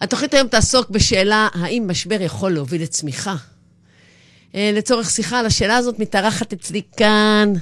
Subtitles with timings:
[0.00, 3.36] התוכנית היום תעסוק בשאלה האם משבר יכול להוביל לצמיחה.
[4.54, 7.52] אה, לצורך שיחה על השאלה הזאת מתארחת אצלי כאן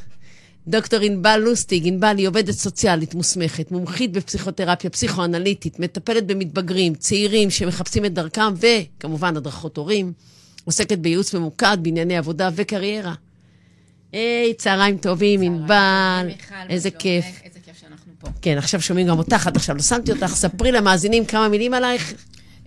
[0.68, 1.86] דוקטור ענבל לוסטיג.
[1.86, 9.36] ענבל היא עובדת סוציאלית מוסמכת, מומחית בפסיכותרפיה פסיכואנליטית, מטפלת במתבגרים, צעירים שמחפשים את דרכם, וכמובן
[9.36, 10.12] הדרכות הורים.
[10.64, 13.14] עוסקת בייעוץ ממוקד בענייני עבודה וקריירה.
[14.12, 16.28] היי, צהריים טובים, ענבל,
[16.68, 17.24] איזה כיף.
[17.44, 18.28] איזה כיף שאנחנו פה.
[18.42, 20.26] כן, עכשיו שומעים גם אותך, עד עכשיו לא שמתי אותך.
[20.26, 22.14] ספרי למאזינים כמה מילים עלייך.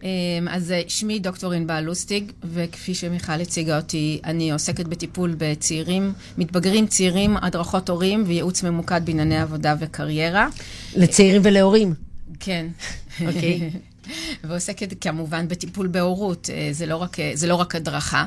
[0.03, 6.13] אמ, אז אה, שמי דוקטור ענבל לוסטיג, וכפי שמיכל הציגה אותי, אני עוסקת בטיפול בצעירים,
[6.37, 10.47] מתבגרים צעירים, הדרכות הורים וייעוץ ממוקד בענייני עבודה וקריירה.
[10.95, 11.93] לצעירים ולהורים.
[12.39, 12.67] כן.
[13.27, 13.69] אוקיי.
[14.43, 18.25] ועוסקת כמובן בטיפול בהורות, אה, זה לא רק, אה, זה לא רק הדרכה.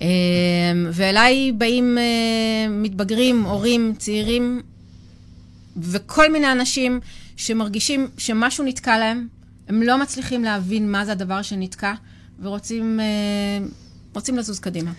[0.00, 0.06] אמ,
[0.92, 1.98] ואליי באים
[2.70, 4.62] מתבגרים, הורים, צעירים,
[5.76, 7.00] וכל מיני אנשים
[7.36, 9.26] שמרגישים שמשהו נתקע להם,
[9.68, 11.92] הם לא מצליחים להבין מה זה הדבר שנתקע,
[12.42, 13.66] ורוצים אה,
[14.14, 14.92] רוצים לזוז קדימה.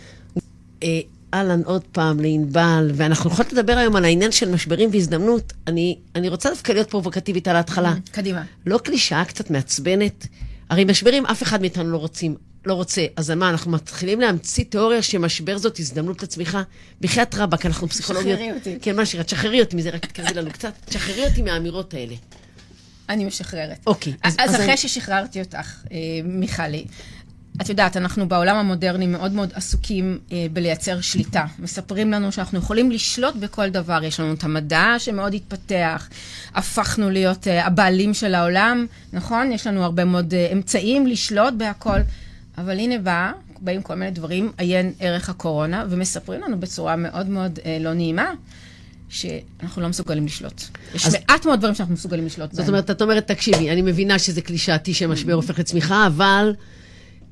[0.84, 1.00] אה,
[1.34, 5.54] אהלן עוד פעם לענבל, ואנחנו יכולות לדבר היום על העניין של משברים והזדמנות.
[5.68, 7.94] אני, אני רוצה דווקא להיות פרובוקטיבית על ההתחלה.
[8.12, 8.44] קדימה.
[8.66, 10.28] לא קלישאה קצת מעצבנת?
[10.70, 12.36] הרי משברים אף אחד מאיתנו לא רוצים,
[12.66, 13.06] לא רוצה.
[13.16, 16.64] אז מה, אנחנו מתחילים להמציא תיאוריה שמשבר זאת הזדמנות לצמיחה?
[17.02, 18.40] בחייאת רבאק, אנחנו פסיכולוגיות.
[18.40, 18.78] שחררי אותי.
[18.82, 20.74] כן, מה שירת, תשחררי אותי מזה, רק תקרבי לנו קצת.
[20.86, 22.16] תשחררי אותי מהאמירות האלה.
[23.10, 23.78] אני משחררת.
[23.88, 26.86] אוקיי, אז, אז- אז אחרי אני- ששחררתי אותך, אה, מיכלי,
[27.62, 31.46] את יודעת, אנחנו בעולם המודרני מאוד מאוד עסוקים אה, בלייצר שליטה.
[31.60, 34.04] מספרים לנו שאנחנו יכולים לשלוט בכל דבר.
[34.04, 36.10] יש לנו את המדע שמאוד התפתח,
[36.56, 39.52] הפכנו להיות אה, הבעלים של העולם, נכון?
[39.52, 42.00] יש לנו הרבה מאוד אה, אמצעים לשלוט בהכל.
[42.58, 47.60] אבל הנה בא, באים כל מיני דברים, עיין ערך הקורונה, ומספרים לנו בצורה מאוד מאוד
[47.66, 48.32] אה, לא נעימה,
[49.10, 50.62] שאנחנו לא מסוגלים לשלוט.
[50.96, 52.58] יש אז- מעט מאוד דברים שאנחנו מסוגלים לשלוט בהם.
[52.62, 56.54] זאת אומרת, את אומרת, תקשיבי, אני מבינה שזה קלישאתי שמשבר הופך לצמיחה, אבל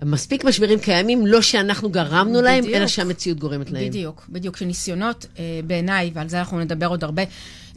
[0.06, 2.64] מספיק משברים קיימים, לא שאנחנו גרמנו להם.
[2.74, 3.86] אלא שהמציאות גורמת להם.
[3.88, 4.58] בדיוק, בדיוק.
[4.58, 7.22] שניסיונות אה, בעיניי, ועל זה אנחנו נדבר עוד הרבה,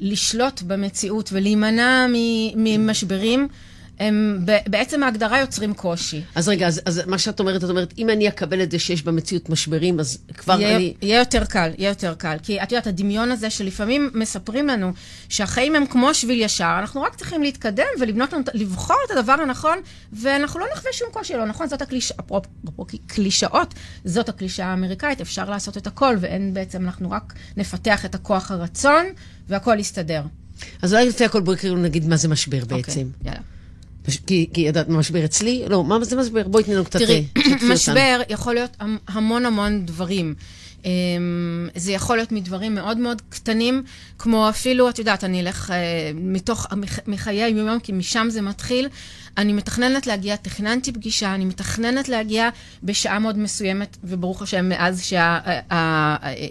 [0.01, 3.49] לשלוט במציאות ולהימנע מ- ממשברים,
[3.99, 6.23] הם בעצם ההגדרה יוצרים קושי.
[6.35, 9.03] אז רגע, אז, אז מה שאת אומרת, את אומרת, אם אני אקבל את זה שיש
[9.03, 10.95] במציאות משברים, אז כבר יהיה, אני...
[11.03, 12.37] יהיה יותר קל, יהיה יותר קל.
[12.43, 14.93] כי את יודעת, הדמיון הזה שלפעמים מספרים לנו
[15.29, 19.79] שהחיים הם כמו שביל ישר, אנחנו רק צריכים להתקדם ולבנות לנו, לבחור את הדבר הנכון,
[20.13, 21.69] ואנחנו לא נחווה שום קושי, לא נכון?
[21.69, 23.75] זאת הקלישאה, אפרופו קלישאות,
[24.05, 29.05] זאת הקלישאה האמריקאית, אפשר לעשות את הכל, ואין בעצם, אנחנו רק נפתח את הכוח הרצון,
[29.49, 30.23] והכל יסתדר.
[30.83, 32.79] אז אולי לפני הכל בואי נגיד מה זה משבר בעצם.
[32.79, 33.56] אוקיי, יאללה.
[34.07, 35.63] פש- כי, כי ידעת מה משבר אצלי?
[35.69, 36.49] לא, מה זה משבר?
[36.49, 36.99] בואי תני לנו קצת...
[36.99, 37.43] תראי, אה,
[37.75, 40.35] משבר יכול להיות המ- המון המון דברים.
[40.85, 40.91] אמ,
[41.77, 43.83] זה יכול להיות מדברים מאוד מאוד קטנים,
[44.19, 45.77] כמו אפילו, את יודעת, אני אלך אה,
[46.15, 48.89] מתוך, מח- מחיי היום-יום, כי משם זה מתחיל.
[49.39, 52.49] אני מתכננת להגיע, תכננתי פגישה, אני מתכננת להגיע
[52.83, 55.03] בשעה מאוד מסוימת, וברוך השם, מאז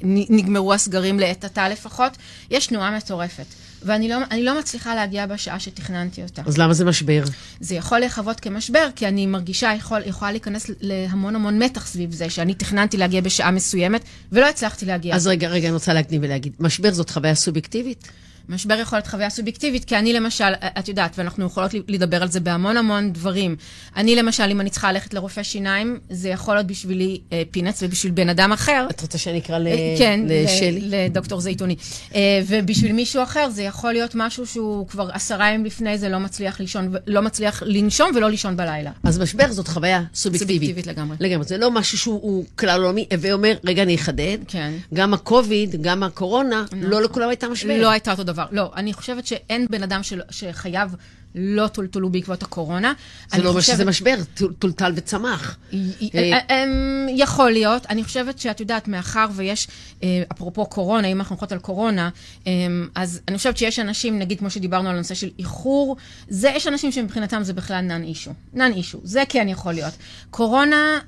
[0.04, 2.12] שנגמרו הסגרים לעת עתה לפחות,
[2.52, 3.46] יש תנועה מטורפת.
[3.86, 6.42] ואני לא, לא מצליחה להגיע בשעה שתכננתי אותה.
[6.46, 7.24] אז למה זה משבר?
[7.60, 12.30] זה יכול להיחוות כמשבר, כי אני מרגישה, יכול, יכולה להיכנס להמון המון מתח סביב זה,
[12.30, 14.02] שאני תכננתי להגיע בשעה מסוימת,
[14.32, 15.16] ולא הצלחתי להגיע.
[15.16, 18.08] אז רגע, רגע, אני רוצה להקדים ולהגיד, משבר זאת חוויה סובייקטיבית?
[18.50, 22.40] משבר יכול להיות חוויה סובייקטיבית, כי אני למשל, את יודעת, ואנחנו יכולות לדבר על זה
[22.40, 23.56] בהמון המון דברים.
[23.98, 28.12] אני למשל, אם אני צריכה ללכת לרופא שיניים, זה יכול להיות בשבילי אה, פינץ, ובשביל
[28.12, 30.80] בן אדם אחר, את רוצה שאני אקרא ל- אה, כן, לשלי?
[30.84, 31.76] לדוקטור זייתוני.
[32.16, 36.20] אה, ובשביל מישהו אחר זה יכול להיות משהו שהוא כבר עשרה ימים לפני זה לא
[36.20, 38.92] מצליח לישון, לא מצליח לנשום ולא לישון בלילה.
[39.04, 40.56] אז משבר זאת חוויה סובייקטיבית.
[40.62, 41.18] סובייקטיבית לגמרי.
[41.20, 41.48] לגמרי.
[41.48, 44.38] זה לא משהו שהוא הוא כלל עולמי, הווה אומר, רגע, אני אחדד.
[44.48, 44.74] כן.
[44.94, 47.82] גם הקוביד, גם הקורונה, לא לכולם הייתה משבר.
[47.82, 48.35] לא הייתה אותו דבר.
[48.52, 50.90] לא, אני חושבת שאין בן אדם של, שחייו
[51.36, 52.94] לא טולטלו בעקבות הקורונה.
[53.32, 55.58] זה לא אומר שזה משבר, טול- טולטל וצמח.
[55.74, 57.86] אה, אמ, יכול להיות.
[57.90, 59.68] אני חושבת שאת יודעת, מאחר ויש,
[60.04, 62.10] אה, אפרופו קורונה, אם אנחנו הולכות על קורונה,
[62.48, 65.98] אמ, אז אני חושבת שיש אנשים, נגיד כמו שדיברנו על הנושא של איחור,
[66.30, 68.32] זה, יש אנשים שמבחינתם זה בכלל נאן אישו.
[68.54, 69.94] נאן אישו, זה כן יכול להיות.
[70.30, 71.00] קורונה,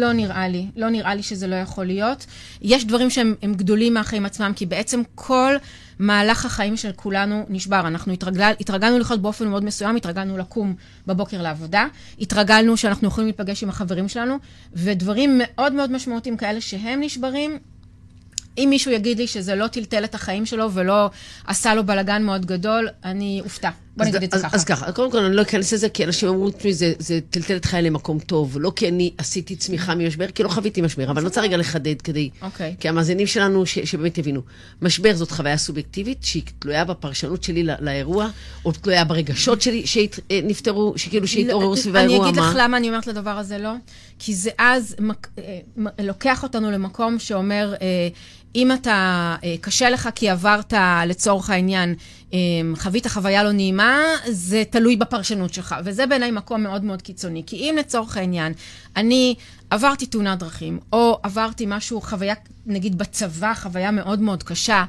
[0.00, 0.66] לא נראה לי.
[0.76, 2.26] לא נראה לי שזה לא יכול להיות.
[2.62, 5.56] יש דברים שהם הם גדולים מהחיים עצמם, כי בעצם כל...
[5.98, 7.80] מהלך החיים של כולנו נשבר.
[7.80, 10.74] אנחנו התרגל, התרגלנו לחיות באופן מאוד מסוים, התרגלנו לקום
[11.06, 11.86] בבוקר לעבודה,
[12.20, 14.38] התרגלנו שאנחנו יכולים להיפגש עם החברים שלנו,
[14.72, 17.58] ודברים מאוד מאוד משמעותיים כאלה שהם נשברים,
[18.58, 21.10] אם מישהו יגיד לי שזה לא טלטל את החיים שלו ולא
[21.46, 23.70] עשה לו בלגן מאוד גדול, אני אופתע.
[23.96, 24.56] בוא נגיד את זה ככה.
[24.56, 26.92] אז ככה, קודם כל אני לא אכנס לזה, כי אנשים אמרו, תשמעי, זה-
[27.30, 31.04] טלטל את חיי למקום טוב, לא כי אני עשיתי צמיחה ממשבר, כי לא חוויתי משבר,
[31.10, 32.74] אבל אני רוצה רגע לחדד כדי, אוקיי.
[32.80, 34.40] כי המאזינים שלנו שבאמת יבינו.
[34.82, 38.28] משבר זאת חוויה סובייקטיבית, שהיא תלויה בפרשנות שלי לא- לאירוע,
[38.64, 42.64] או תלויה ברגשות שלי שנפטרו, שכאילו שהתעוררו סביב האירוע, לא, אני אגיד לך מה?
[42.64, 43.70] למה אני אומרת לדבר הזה לא,
[44.18, 44.96] כי זה אז
[45.38, 45.58] אה,
[45.98, 48.08] לוקח אותנו למקום שאומר, אה,
[48.54, 48.90] אם אתה,
[49.44, 50.72] אה, קשה לך כי עברת,
[51.06, 51.94] לצורך העניין,
[52.32, 52.38] אה,
[52.76, 55.74] חווית חוויה לא נעימה, זה תלוי בפרשנות שלך.
[55.84, 57.42] וזה בעיניי מקום מאוד מאוד קיצוני.
[57.46, 58.52] כי אם לצורך העניין,
[58.96, 59.34] אני
[59.70, 62.34] עברתי תאונת דרכים, או עברתי משהו, חוויה,
[62.66, 64.84] נגיד בצבא, חוויה מאוד מאוד קשה,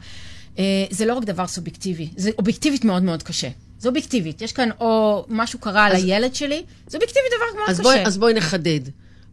[0.59, 3.49] אה, זה לא רק דבר סובייקטיבי, זה אובייקטיבית מאוד מאוד קשה.
[3.79, 4.41] זה אובייקטיבית.
[4.41, 7.83] יש כאן או משהו קרה אז- לילד שלי, זה אובייקטיבית דבר מאוד אז קשה.
[7.83, 8.79] בואי- אז בואי נחדד.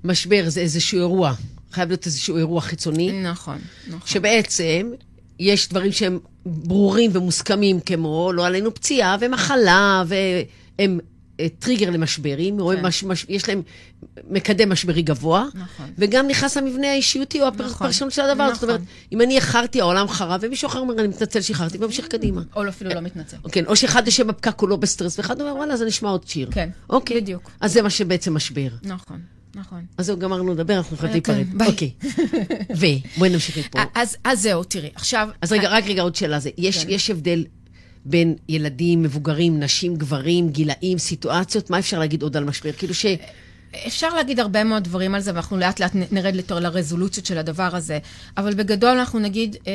[0.05, 1.33] משבר זה איזשהו אירוע,
[1.73, 3.23] חייב להיות איזשהו אירוע חיצוני.
[3.23, 3.59] נכון,
[3.89, 4.01] נכון.
[4.05, 4.91] שבעצם
[5.39, 11.01] יש דברים שהם ברורים ומוסכמים, כמו לא עלינו פציעה ומחלה, והם
[11.41, 12.87] אה, טריגר למשברים, או כן.
[12.87, 13.63] מש, מש, יש להם
[14.31, 15.87] מקדם משברי גבוה, נכון.
[15.99, 18.55] וגם נכנס המבנה האישיותי או נכון, הפרשנות של הדבר.
[18.55, 18.93] זאת אומרת, נכון.
[19.13, 22.43] אם אני איחרתי, העולם חרב, ומישהו אחר אומר, אני מתנצל שאיחרתי, וממשיך קדימה.
[22.57, 23.37] או אפילו לא מתנצל.
[23.53, 26.49] כן, או שאחד יושב בפקק כולו בסטרס, ואחד אומר, וואלה, זה נשמע עוד שיר.
[26.51, 27.21] כן, אוקיי.
[27.21, 27.51] בדיוק.
[27.61, 28.69] אז זה מה שבעצם משבר.
[28.83, 29.21] נכון,
[29.55, 29.87] נכון.
[29.99, 31.47] אז זהו, גמרנו לדבר, אנחנו יכולים אה, להיפרד.
[31.53, 31.69] כן, ביי.
[31.69, 31.91] אוקיי.
[33.17, 33.79] ובואי נמשיך מפה.
[33.95, 35.29] אז, אז זהו, תראי, עכשיו...
[35.41, 36.39] אז רגע, רק רגע עוד שאלה.
[36.39, 36.91] זה, יש, כן.
[36.91, 37.45] יש הבדל
[38.05, 41.71] בין ילדים, מבוגרים, נשים, גברים, גילאים, סיטואציות?
[41.71, 42.73] מה אפשר להגיד עוד על משבר?
[42.73, 43.07] כאילו ש...
[43.87, 47.77] אפשר להגיד הרבה מאוד דברים על זה, ואנחנו לאט לאט נרד יותר לרזולוציות של הדבר
[47.77, 47.99] הזה.
[48.37, 49.73] אבל בגדול אנחנו נגיד אה,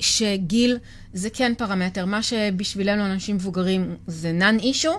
[0.00, 0.78] שגיל
[1.12, 2.04] זה כן פרמטר.
[2.04, 4.92] מה שבשבילנו אנשים מבוגרים זה אישו.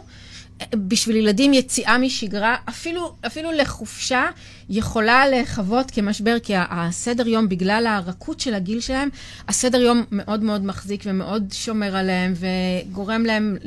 [0.76, 4.26] בשביל ילדים יציאה משגרה, אפילו, אפילו לחופשה,
[4.70, 9.10] יכולה לחוות כמשבר, כי הסדר יום, בגלל הרכות של הגיל שלהם,
[9.48, 13.58] הסדר יום מאוד מאוד מחזיק ומאוד שומר עליהם, וגורם להם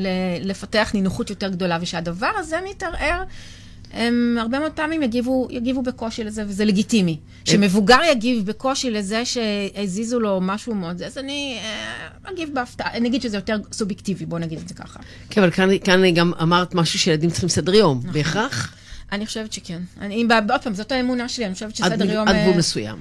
[0.40, 1.78] לפתח נינוחות יותר גדולה.
[1.80, 3.22] ושהדבר הזה מתערער,
[3.94, 7.18] הם הרבה מאוד פעמים יגיבו, יגיבו בקושי לזה, וזה לגיטימי.
[7.44, 12.92] שמבוגר יגיב בקושי לזה שהזיזו לו משהו מאוד זה, אז אני אה, אגיב בהפתעה.
[12.92, 15.00] אני אגיד שזה יותר סובייקטיבי, בואו נגיד את זה ככה.
[15.30, 17.98] כן, אבל כאן, כאן גם אמרת משהו שילדים צריכים סדר יום.
[17.98, 18.12] נכון.
[18.12, 18.74] בהכרח?
[19.12, 19.82] אני חושבת שכן.
[20.00, 22.28] אני, עוד פעם, זאת האמונה שלי, אני חושבת עד שסדר יום...
[22.28, 22.96] עד אה, גבול מסוים.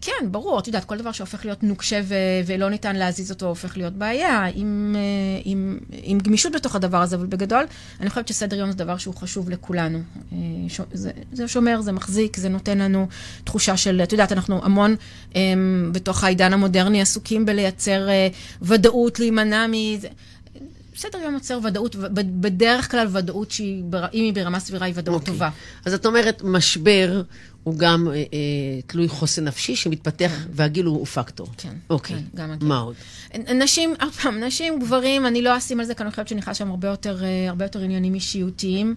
[0.00, 2.14] כן, ברור, את יודעת, כל דבר שהופך להיות נוקשה ו-
[2.46, 7.16] ולא ניתן להזיז אותו הופך להיות בעיה, עם, אה, עם, עם גמישות בתוך הדבר הזה,
[7.16, 7.64] אבל בגדול,
[8.00, 9.98] אני חושבת שסדר יום זה דבר שהוא חשוב לכולנו.
[10.32, 10.36] אה,
[10.68, 13.08] ש- זה, זה שומר, זה מחזיק, זה נותן לנו
[13.44, 14.96] תחושה של, את יודעת, אנחנו המון
[15.36, 15.40] אה,
[15.92, 18.28] בתוך העידן המודרני עסוקים בלייצר אה,
[18.62, 20.08] ודאות, להימנע מזה.
[20.96, 21.96] סדר יום יוצר ודאות,
[22.40, 23.82] בדרך כלל ודאות שהיא,
[24.14, 25.34] אם היא ברמה סבירה, היא ודאות אוקיי.
[25.34, 25.50] טובה.
[25.84, 27.22] אז את אומרת, משבר
[27.64, 28.22] הוא גם אה, אה,
[28.86, 31.46] תלוי חוסן נפשי שמתפתח, והגיל הוא, הוא פקטור.
[31.58, 32.16] כן, אוקיי.
[32.16, 32.68] כן, גם הגיל.
[32.68, 32.94] מה עוד?
[33.54, 36.70] נשים, עוד פעם, נשים, גברים, אני לא אשים על זה, כי אני חושבת שנכנס שם
[36.70, 38.94] הרבה יותר, אה, הרבה יותר עניינים אישיותיים.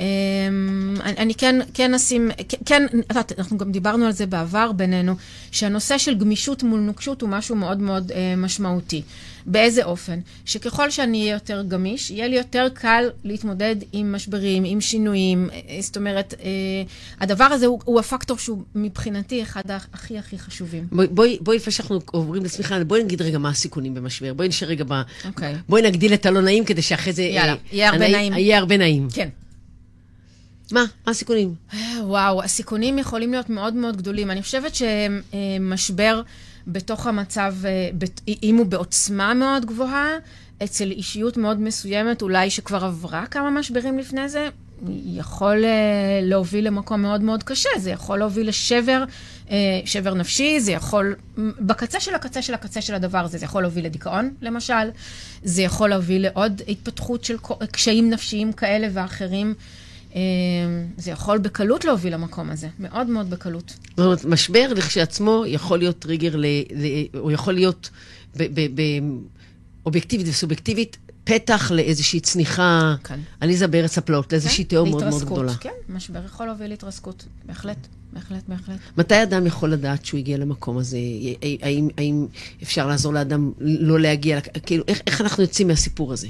[0.00, 2.30] אמ, אני, אני כן, כן אשים,
[2.66, 5.14] כן- את יודעת, אנחנו גם דיברנו על זה בעבר בינינו,
[5.50, 9.02] שהנושא של גמישות מול נוקשות הוא משהו מאוד מאוד אה, משמעותי.
[9.48, 10.18] באיזה אופן?
[10.44, 15.50] שככל שאני אהיה יותר גמיש, יהיה לי יותר קל להתמודד עם משברים, עם שינויים.
[15.52, 16.34] אה, אה, זאת אומרת,
[17.20, 19.62] הדבר הזה הוא, הוא הפקטור שהוא מבחינתי אחד
[19.92, 20.86] הכי הכי חשובים.
[20.92, 24.34] בואי, בואי, בואי, לפני שאנחנו עוברים לצמיחה, בואי נגיד רגע מה הסיכונים במשבר.
[24.34, 25.02] בואי נשאר רגע ב...
[25.24, 25.54] אוקיי.
[25.68, 27.22] בואי נגדיל את הלא נעים כדי שאחרי זה...
[27.22, 28.32] יאללה, יהיה הרבה נעים.
[28.32, 29.08] יהיה הרבה נעים.
[29.12, 29.28] כן.
[30.72, 30.84] מה?
[31.06, 31.54] מה הסיכונים?
[32.00, 34.30] וואו, הסיכונים יכולים להיות מאוד מאוד גדולים.
[34.30, 36.22] אני חושבת שמשבר
[36.66, 37.88] בתוך המצב, אה,
[38.42, 40.10] אם הוא בעוצמה מאוד גבוהה,
[40.64, 44.48] אצל אישיות מאוד מסוימת, אולי שכבר עברה כמה משברים לפני זה,
[45.06, 47.68] יכול אה, להוביל למקום מאוד מאוד קשה.
[47.78, 49.04] זה יכול להוביל לשבר,
[49.50, 53.62] אה, שבר נפשי, זה יכול, בקצה של הקצה של הקצה של הדבר הזה, זה יכול
[53.62, 54.90] להוביל לדיכאון, למשל.
[55.42, 57.36] זה יכול להוביל לעוד התפתחות של
[57.72, 59.54] קשיים נפשיים כאלה ואחרים.
[60.16, 60.20] אה,
[60.96, 63.74] זה יכול בקלות להוביל למקום הזה, מאוד מאוד בקלות.
[63.90, 66.86] זאת אומרת, משבר לכשעצמו יכול להיות טריגר, ל, ל,
[67.18, 67.90] או יכול להיות
[69.86, 73.20] אובייקטיבית וסובייקטיבית, פתח לאיזושהי צניחה, כן.
[73.40, 75.54] עליזה בארץ הפלאות, לאיזושהי תהום מאוד מאוד גדולה.
[75.54, 78.78] כן, משבר יכול להוביל להתרסקות, בהחלט, בהחלט, בהחלט.
[78.96, 80.98] מתי אדם יכול לדעת שהוא הגיע למקום הזה?
[81.62, 82.26] האם, האם
[82.62, 86.28] אפשר לעזור לאדם לא להגיע, כאילו, איך, איך אנחנו יוצאים מהסיפור הזה?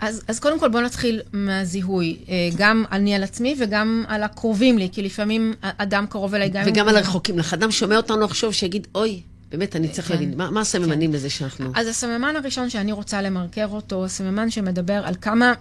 [0.00, 4.78] אז, אז קודם כל בואו נתחיל מהזיהוי, אה, גם אני על עצמי וגם על הקרובים
[4.78, 6.62] לי, כי לפעמים אדם קרוב אליי גם...
[6.66, 7.54] וגם על הרחוקים לך.
[7.54, 10.14] אדם שומע אותנו עכשיו שיגיד, אוי, באמת, אני צריך כן.
[10.14, 11.70] להבין, מה, מה הסממנים לזה שאנחנו...
[11.74, 15.52] אז הסממן הראשון שאני רוצה למרקר אותו, הסממן שמדבר על כמה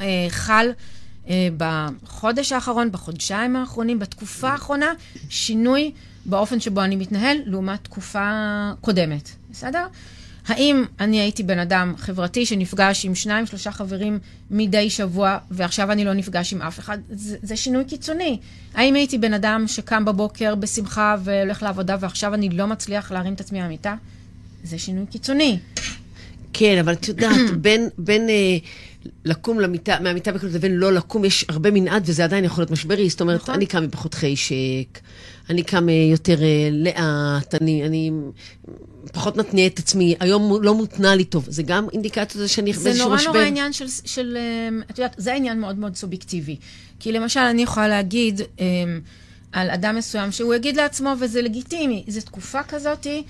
[0.00, 0.70] אה, חל
[1.28, 4.92] אה, בחודש האחרון, בחודשיים האחרונים, בתקופה האחרונה,
[5.28, 5.92] שינוי
[6.24, 8.30] באופן שבו אני מתנהל לעומת תקופה
[8.80, 9.86] קודמת, בסדר?
[10.46, 14.18] האם אני הייתי בן אדם חברתי שנפגש עם שניים, שלושה חברים
[14.50, 16.98] מדי שבוע, ועכשיו אני לא נפגש עם אף אחד?
[17.10, 18.38] זה, זה שינוי קיצוני.
[18.74, 23.40] האם הייתי בן אדם שקם בבוקר בשמחה והולך לעבודה, ועכשיו אני לא מצליח להרים את
[23.40, 23.94] עצמי מהמיטה?
[24.64, 25.58] זה שינוי קיצוני.
[26.52, 28.58] כן, אבל את יודעת, בין, בין אה,
[29.24, 33.08] לקום למיטה, מהמיטה בקלות לבין לא לקום, יש הרבה מנעד, וזה עדיין יכול להיות משברי.
[33.08, 33.54] זאת אומרת, נכון.
[33.54, 34.98] אני קם מפחות חשק,
[35.50, 38.10] אני קם אה, יותר אה, לאט, אני, אני
[39.12, 41.46] פחות מתניע את עצמי, היום לא מותנע לי טוב.
[41.48, 43.32] זה גם אינדיקציה שאני זה באיזשהו נורא משבר.
[43.32, 46.56] נורא עניין של, של, אמ, את יודעת, זה עניין מאוד מאוד סובייקטיבי.
[47.00, 48.40] כי למשל, אני יכולה להגיד
[49.52, 53.22] על אדם מסוים שהוא יגיד לעצמו, וזה לגיטימי, זו תקופה כזאתי, אה,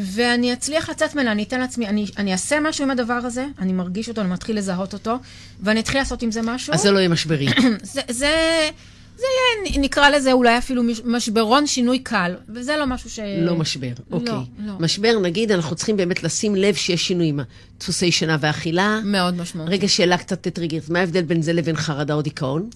[0.00, 3.72] ואני אצליח לצאת ממנה, אני אתן לעצמי, אני, אני אעשה משהו עם הדבר הזה, אני
[3.72, 5.16] מרגיש אותו, אני מתחיל לזהות אותו,
[5.62, 6.74] ואני אתחיל לעשות עם זה משהו.
[6.74, 7.46] אז זה לא יהיה משברי.
[7.82, 8.68] זה, זה,
[9.16, 9.26] זה
[9.66, 13.18] יהיה, נקרא לזה אולי אפילו מש- משברון שינוי קל, וזה לא משהו ש...
[13.40, 14.32] לא משבר, לא, אוקיי.
[14.58, 14.72] לא.
[14.80, 17.40] משבר, נגיד, אנחנו צריכים באמת לשים לב שיש שינויים.
[17.80, 19.00] דפוסי שינה ואכילה.
[19.04, 19.72] מאוד משמעותי.
[19.72, 20.88] רגע, שאלה קצת טריגרית.
[20.90, 22.70] מה ההבדל בין זה לבין חרדה או דיכאון?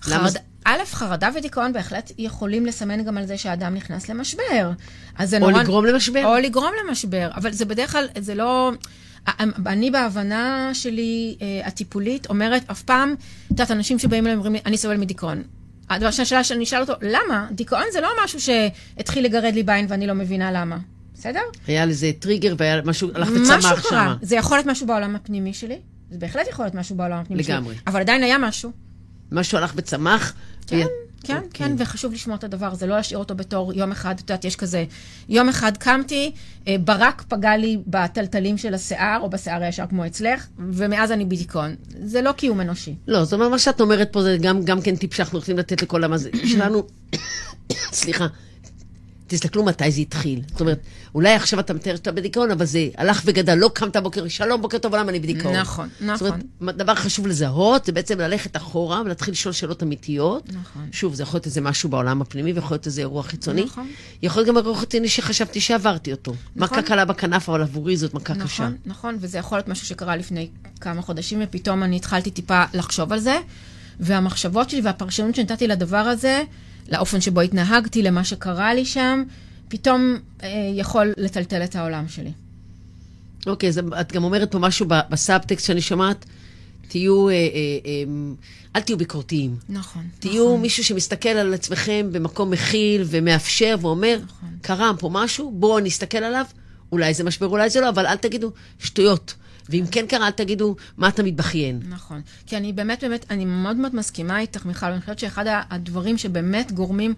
[0.00, 0.36] חרד...
[0.64, 4.70] א', חרדה ודיכאון בהחלט יכולים לסמן גם על זה שהאדם נכנס למשבר.
[5.18, 5.62] אז זה או נורא...
[5.62, 6.24] לגרום למשבר?
[6.24, 8.72] או לגרום למשבר, אבל זה בדרך כלל, זה לא...
[9.66, 13.14] אני בהבנה שלי, אה, הטיפולית, אומרת, אף פעם,
[13.46, 15.42] את יודעת, אנשים שבאים אליי אומרים לי, אני סובל מדיכאון.
[15.90, 17.46] הדבר השאלה שאני אשאל אותו, למה?
[17.50, 20.78] דיכאון זה לא משהו שהתחיל לגרד לי בעין ואני לא מבינה למה.
[21.14, 21.40] בסדר?
[21.66, 23.88] היה לזה טריגר והיה משהו, הלך וצמח משהו שם.
[23.88, 24.14] קרה.
[24.22, 25.78] זה יכול להיות משהו בעולם הפנימי שלי,
[26.10, 27.52] זה בהחלט יכול להיות משהו בעולם הפנימי שלי.
[27.52, 27.74] לגמרי.
[27.86, 28.72] אבל עדיין היה משהו.
[29.32, 30.34] משהו הלך וצמח.
[30.66, 31.50] כן, ו- כן, אוקיי.
[31.52, 34.56] כן, וחשוב לשמוע את הדבר הזה, לא להשאיר אותו בתור יום אחד, את יודעת, יש
[34.56, 34.84] כזה,
[35.28, 36.32] יום אחד קמתי,
[36.68, 41.74] אה, ברק פגע לי בטלטלים של השיער, או בשיער הישר כמו אצלך, ומאז אני בדיכאון.
[42.04, 42.94] זה לא קיום אנושי.
[43.06, 45.82] לא, זאת אומרת, מה שאת אומרת פה זה גם, גם כן טיפ שאנחנו רוצים לתת
[45.82, 46.82] לכל המאזינים שלנו.
[47.92, 48.26] סליחה.
[49.28, 50.40] תסתכלו מתי זה התחיל.
[50.50, 50.80] זאת אומרת,
[51.14, 54.78] אולי עכשיו אתה מתאר שאתה בדיכאון, אבל זה הלך וגדל, לא קמת בוקר, שלום, בוקר
[54.78, 55.56] טוב, למה אני בדיכאון?
[55.56, 56.40] נכון, זאת נכון.
[56.60, 60.48] אומרת, דבר חשוב לזהות, זה בעצם ללכת אחורה ולהתחיל לשאול שאלות אמיתיות.
[60.48, 60.88] נכון.
[60.92, 63.64] שוב, זה יכול להיות איזה משהו בעולם הפנימי, ויכול להיות איזה אירוע חיצוני.
[63.64, 63.88] נכון.
[64.22, 66.34] יכול להיות גם אירוע חיצוני שחשבתי שעברתי אותו.
[66.56, 66.78] נכון.
[66.78, 68.42] מכה קלה בכנף, אבל עבורי זאת מכה קשה.
[68.64, 70.48] נכון, נכון, וזה יכול להיות משהו שקרה לפני
[70.80, 73.38] כמה חודשים, ופתאום אני התחלתי טיפה לחשוב על זה,
[74.00, 76.42] והמחשבות שלי והפרשנות שנתתי לדבר הזה,
[76.88, 79.22] לאופן שבו התנהגתי, למה שקרה לי שם,
[79.68, 82.32] פתאום אה, יכול לטלטל את העולם שלי.
[83.46, 86.24] אוקיי, אז את גם אומרת פה משהו בסאבטקסט שאני שומעת,
[86.88, 87.38] תהיו, אה, אה,
[87.86, 88.04] אה,
[88.76, 89.56] אל תהיו ביקורתיים.
[89.68, 90.02] נכון.
[90.18, 94.48] תהיו מישהו שמסתכל על עצמכם במקום מכיל ומאפשר ואומר, נכון.
[94.62, 96.44] קרה פה משהו, בואו נסתכל עליו,
[96.92, 99.34] אולי זה משבר, אולי זה לא, אבל אל תגידו שטויות.
[99.68, 101.80] ואם כן קרה, אל תגידו, מה אתה מתבכיין.
[101.88, 102.20] נכון.
[102.46, 106.72] כי אני באמת, באמת, אני מאוד מאוד מסכימה איתך, מיכל, ואני חושבת שאחד הדברים שבאמת
[106.72, 107.14] גורמים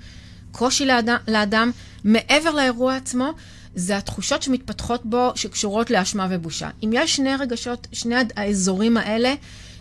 [0.52, 1.70] קושי לאדם, לאדם,
[2.04, 3.32] מעבר לאירוע עצמו,
[3.74, 6.68] זה התחושות שמתפתחות בו, שקשורות לאשמה ובושה.
[6.84, 9.34] אם יש שני רגשות, שני האזורים האלה,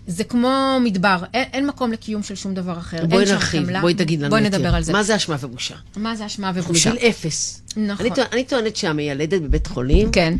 [0.07, 0.49] זה כמו
[0.83, 3.05] מדבר, אין, אין מקום לקיום של שום דבר אחר.
[3.05, 3.79] בואי נרחיב.
[3.81, 4.57] בואי תגיד לנו בואי יותר.
[4.57, 4.93] נדבר על זה.
[4.93, 5.75] מה זה אשמה ובושה?
[5.95, 6.91] מה זה אשמה אנחנו ובושה?
[6.91, 7.61] בגיל אפס.
[7.77, 8.05] נכון.
[8.05, 10.33] אני, טוע- אני טוענת שהמיילדת בבית חולים, כן.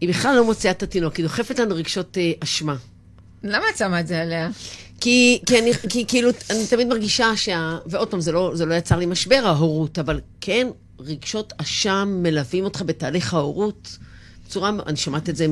[0.00, 2.76] היא בכלל לא מוציאה את התינוק, היא דוחפת לנו רגשות אה, אשמה.
[3.42, 4.48] למה את שמה את זה עליה?
[5.00, 7.78] כי, כי אני, כי כאילו, אני תמיד מרגישה שה...
[7.86, 12.64] ועוד פעם, זה לא, זה לא יצר לי משבר, ההורות, אבל כן, רגשות אשם מלווים
[12.64, 13.98] אותך בתהליך ההורות
[14.46, 15.46] בצורה, אני שומעת את זה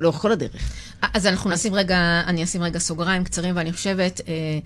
[0.00, 0.70] לאורך כל הדרך.
[1.14, 4.58] אז אנחנו נשים רגע, אני אשים רגע סוגריים קצרים, ואני חושבת אה,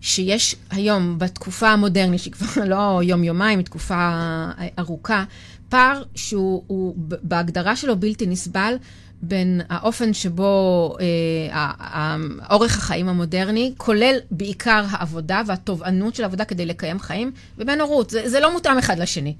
[0.00, 5.24] שיש היום, בתקופה המודרנית, שהיא כבר לא יום-יומיים, היא תקופה אה, ארוכה,
[5.70, 8.74] פער שהוא הוא, בהגדרה שלו בלתי נסבל
[9.22, 17.00] בין האופן שבו אה, אורך החיים המודרני, כולל בעיקר העבודה והתובענות של העבודה כדי לקיים
[17.00, 18.10] חיים, ובין הורות.
[18.10, 19.34] זה, זה לא מותאם אחד לשני.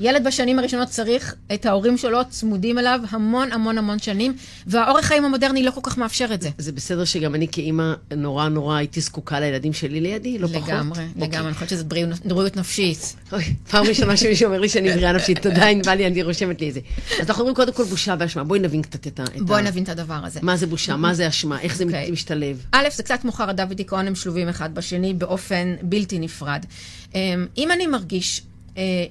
[0.00, 4.36] ילד בשנים הראשונות צריך את ההורים שלו צמודים אליו המון המון המון שנים,
[4.66, 6.50] והאורח חיים המודרני לא כל כך מאפשר את זה.
[6.58, 10.68] זה בסדר שגם אני כאימא נורא נורא הייתי זקוקה לילדים שלי לידי, לא פחות?
[10.68, 11.28] לגמרי, אוקיי.
[11.28, 11.86] לגמרי, אני חושבת שזאת
[12.24, 13.16] בריאות, נפשית.
[13.70, 16.80] פעם ראשונה שמישהו אומר לי שאני בריאה נפשית, תודה, ענבלי, אני רושמת לי את זה.
[17.20, 19.24] אז אנחנו אומרים קודם כל בושה ואשמה, בואי נבין קצת את ה...
[19.40, 20.40] בואי נבין את הדבר הזה.
[20.42, 22.10] מה זה בושה, מה זה אשמה, איך זה אוקיי.
[22.10, 22.64] משתלב.
[22.72, 26.64] א', זה קצת כמו חרדה ודיכאון, הם שלובים אחד בשני באופן בלתי נפרד.
[27.14, 28.42] אמ, אם אני מרגיש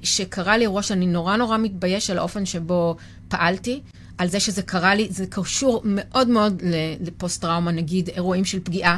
[0.04, 2.96] שקרה לי אירוע שאני נורא נורא מתבייש על האופן שבו
[3.28, 3.82] פעלתי,
[4.18, 6.64] על זה שזה קרה לי, זה קשור מאוד מאוד
[7.02, 8.98] לפוסט-טראומה, נגיד אירועים של פגיעה.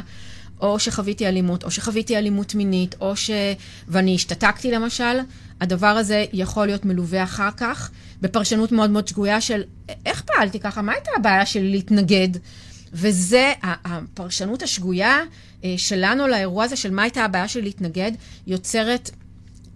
[0.61, 3.31] או שחוויתי אלימות, או שחוויתי אלימות מינית, או ש...
[3.87, 5.19] ואני השתתקתי למשל,
[5.61, 9.63] הדבר הזה יכול להיות מלווה אחר כך בפרשנות מאוד מאוד שגויה של
[10.05, 12.29] איך פעלתי ככה, מה הייתה הבעיה שלי להתנגד?
[12.93, 15.19] וזה, הפרשנות השגויה
[15.63, 18.11] אה, שלנו לאירוע הזה של מה הייתה הבעיה שלי להתנגד,
[18.47, 19.09] יוצרת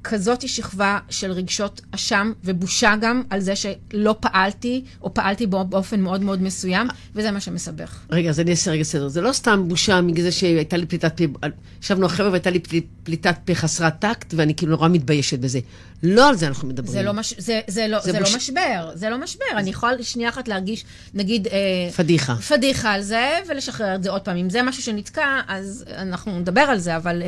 [0.04, 6.22] כזאת שכבה של רגשות אשם ובושה גם על זה שלא פעלתי, או פעלתי באופן מאוד
[6.22, 8.00] מאוד מסוים, וזה מה שמסבך.
[8.12, 9.08] רגע, אז אני אעשה רגע סדר.
[9.08, 11.48] זה לא סתם בושה מגלל זה שהייתה לי פליטת פה,
[11.82, 12.60] ישבנו החבר'ה והייתה לי
[13.04, 15.60] פליטת פה חסרת טקט, ואני כאילו נורא מתביישת בזה.
[16.04, 16.94] לא על זה אנחנו מדברים.
[16.94, 17.34] זה לא, מש...
[17.38, 18.32] זה, זה לא, זה, זה בוש...
[18.32, 19.46] לא משבר, זה לא משבר.
[19.52, 19.58] זה...
[19.58, 21.48] אני יכולה שנייה אחת להרגיש, נגיד...
[21.48, 22.36] אה, פדיחה.
[22.36, 24.38] פדיחה על זה, ולשחרר את זה עוד פעם.
[24.38, 27.28] אם זה משהו שנתקע, אז אנחנו נדבר על זה, אבל אה,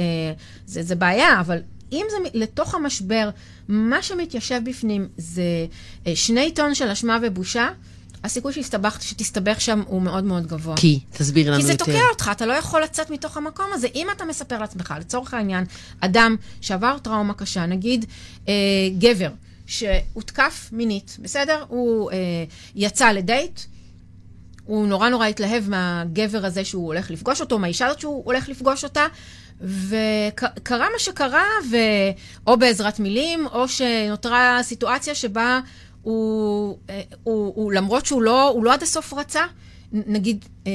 [0.66, 1.40] זה, זה בעיה.
[1.40, 1.58] אבל
[1.94, 3.30] אם זה לתוך המשבר,
[3.68, 5.44] מה שמתיישב בפנים זה
[6.08, 7.70] אה, שני טון של אשמה ובושה,
[8.24, 10.76] הסיכוי שהסתבך, שתסתבך שם הוא מאוד מאוד גבוה.
[10.78, 11.72] כי, תסביר לנו יותר.
[11.72, 13.88] כי זה תוקע אותך, אתה לא יכול לצאת מתוך המקום הזה.
[13.96, 15.66] אם אתה מספר לעצמך, לצורך העניין,
[16.00, 18.06] אדם שעבר טראומה קשה, נגיד
[18.48, 18.54] אה,
[18.98, 19.30] גבר
[19.66, 21.64] שהותקף מינית, בסדר?
[21.68, 22.18] הוא אה,
[22.76, 23.60] יצא לדייט,
[24.66, 28.84] הוא נורא נורא התלהב מהגבר הזה שהוא הולך לפגוש אותו, מהאישה הזאת שהוא הולך לפגוש
[28.84, 29.06] אותה,
[29.62, 31.78] וקרה מה שקרה, ו...
[32.48, 35.60] או בעזרת מילים, או שנותרה סיטואציה שבה
[36.02, 39.44] הוא, אה, הוא, הוא למרות שהוא לא, הוא לא עד הסוף רצה,
[39.94, 40.72] נגיד, אה,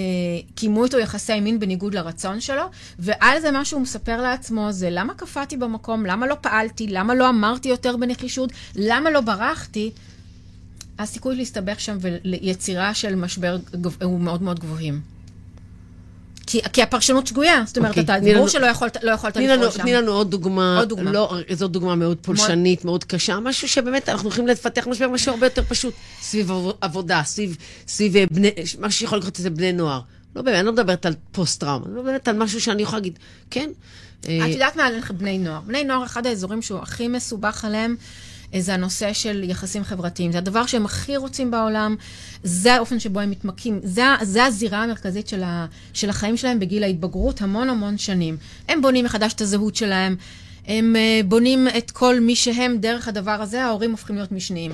[0.54, 2.62] קיימו איתו יחסי מין בניגוד לרצון שלו,
[2.99, 7.28] ועל זה מה שהוא מספר לעצמו זה למה קפאתי במקום, למה לא פעלתי, למה לא
[7.28, 9.90] אמרתי יותר בנחישות, למה לא ברחתי.
[10.99, 13.56] הסיכוי להסתבך שם וליצירה של משבר
[14.02, 15.18] הוא מאוד מאוד גבוהים.
[16.50, 18.00] כי, כי הפרשנות שגויה, זאת אומרת, okay.
[18.00, 19.83] אוקיי, אתה, ברור שלא יכולת, לא יכולת לפעול שם.
[19.83, 21.12] תני לנו עוד דוגמה, עוד דוגמה.
[21.12, 25.47] לא, זו דוגמה מאוד פולשנית, מאוד קשה, משהו שבאמת אנחנו הולכים לפתח משבר משהו הרבה
[25.47, 26.50] יותר פשוט, סביב
[26.81, 27.57] עבודה, סביב,
[27.88, 30.00] סביב אה, בני, מה שיכול לקרות לזה בני נוער.
[30.37, 33.19] לא באמת, אני לא מדברת על פוסט-טראומה, אני לא מדברת על משהו שאני יכולה להגיד,
[33.50, 33.71] כן.
[34.21, 34.88] את יודעת מה
[35.19, 35.61] בני נוער.
[35.61, 37.97] בני נוער, אחד האזורים שהוא הכי מסובך עליהם,
[38.59, 40.33] זה הנושא של יחסים חברתיים.
[40.33, 41.97] זה הדבר שהם הכי רוצים בעולם,
[42.43, 46.83] זה האופן שבו הם מתמקים, זה, זה הזירה המרכזית של, ה, של החיים שלהם בגיל
[46.83, 48.37] ההתבגרות המון המון שנים.
[48.69, 50.17] הם בונים מחדש את הזהות שלהם,
[50.67, 54.73] הם uh, בונים את כל מי שהם דרך הדבר הזה, ההורים הופכים להיות משניים.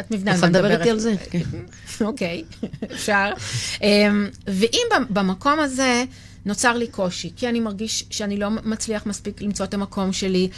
[0.00, 0.78] את מבינה על מה מדברת.
[0.78, 1.14] איתי על זה.
[2.00, 2.44] אוקיי,
[2.92, 3.30] אפשר.
[3.76, 3.82] Um,
[4.58, 6.04] ואם במקום הזה...
[6.46, 10.48] נוצר לי קושי, כי אני מרגיש שאני לא מצליח מספיק למצוא את המקום שלי,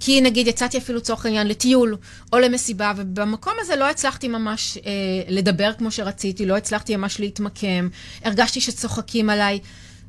[0.00, 1.96] כי נגיד יצאתי אפילו לצורך העניין לטיול
[2.32, 4.92] או למסיבה, ובמקום הזה לא הצלחתי ממש אה,
[5.28, 7.88] לדבר כמו שרציתי, לא הצלחתי ממש להתמקם,
[8.24, 9.58] הרגשתי שצוחקים עליי.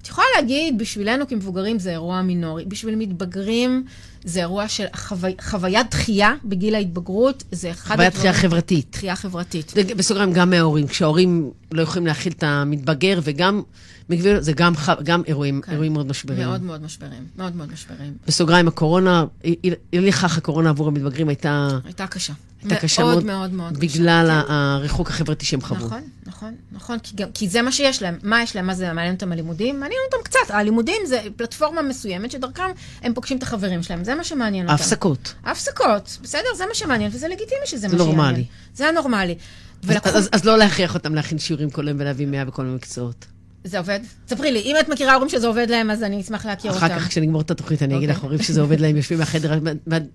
[0.01, 2.65] את יכולה להגיד, בשבילנו כמבוגרים זה אירוע מינורי.
[2.65, 3.83] בשביל מתבגרים
[4.23, 5.27] זה אירוע של חוו...
[5.41, 8.11] חוויית דחייה בגיל ההתבגרות, זה אחד הדברים...
[8.11, 8.87] חוויית דחייה חברתית.
[8.91, 9.73] דחייה חברתית.
[9.97, 10.87] בסוגריים, גם מההורים.
[10.87, 13.61] כשההורים לא יכולים להכיל את המתבגר, וגם
[14.09, 15.71] מגביר, זה גם, גם אירועים, כן.
[15.71, 16.47] אירועים מאוד משברים.
[16.47, 18.13] מאוד מאוד משברים, מאוד מאוד משברים.
[18.27, 21.67] בסוגריים, הקורונה, אי לכך הקורונה עבור המתבגרים הייתה...
[21.85, 22.33] הייתה קשה.
[22.61, 24.47] הייתה קשה מאוד, מאוד, מאוד בגלל קשה.
[24.47, 24.53] כן.
[24.53, 25.85] הריחוק החברתי שהם חוו.
[25.85, 28.17] נכון, נכון, נכון, כי, גם, כי זה מה שיש להם.
[28.23, 28.67] מה יש להם?
[28.67, 29.79] מה זה מעניין אותם הלימודים?
[29.79, 30.39] מעניין אותם קצת.
[30.49, 32.69] הלימודים זה פלטפורמה מסוימת שדרכם
[33.01, 34.71] הם פוגשים את החברים שלהם, זה מה שמעניין אותם.
[34.71, 35.33] ההפסקות.
[35.43, 38.11] ההפסקות, בסדר, זה מה שמעניין, וזה לגיטימי שזה מה שיעניין.
[38.11, 38.45] זה נורמלי.
[38.75, 39.35] זה הנורמלי.
[39.83, 40.09] ולקחו...
[40.09, 43.25] אז, אז, אז לא להכריח אותם להכין שיעורים כל היום ולהביא 100 בכל מיני מקצועות.
[43.63, 43.99] זה עובד?
[44.27, 46.85] ספרי לי, אם את מכירה הורים שזה עובד להם, אז אני אשמח להכיר אותם.
[46.85, 49.59] אחר כך, כשנגמור את התוכנית, אני אגיד לך, הורים שזה עובד להם, יושבים מהחדר,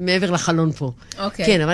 [0.00, 0.92] מעבר לחלון פה.
[1.18, 1.46] אוקיי.
[1.46, 1.72] כן, אבל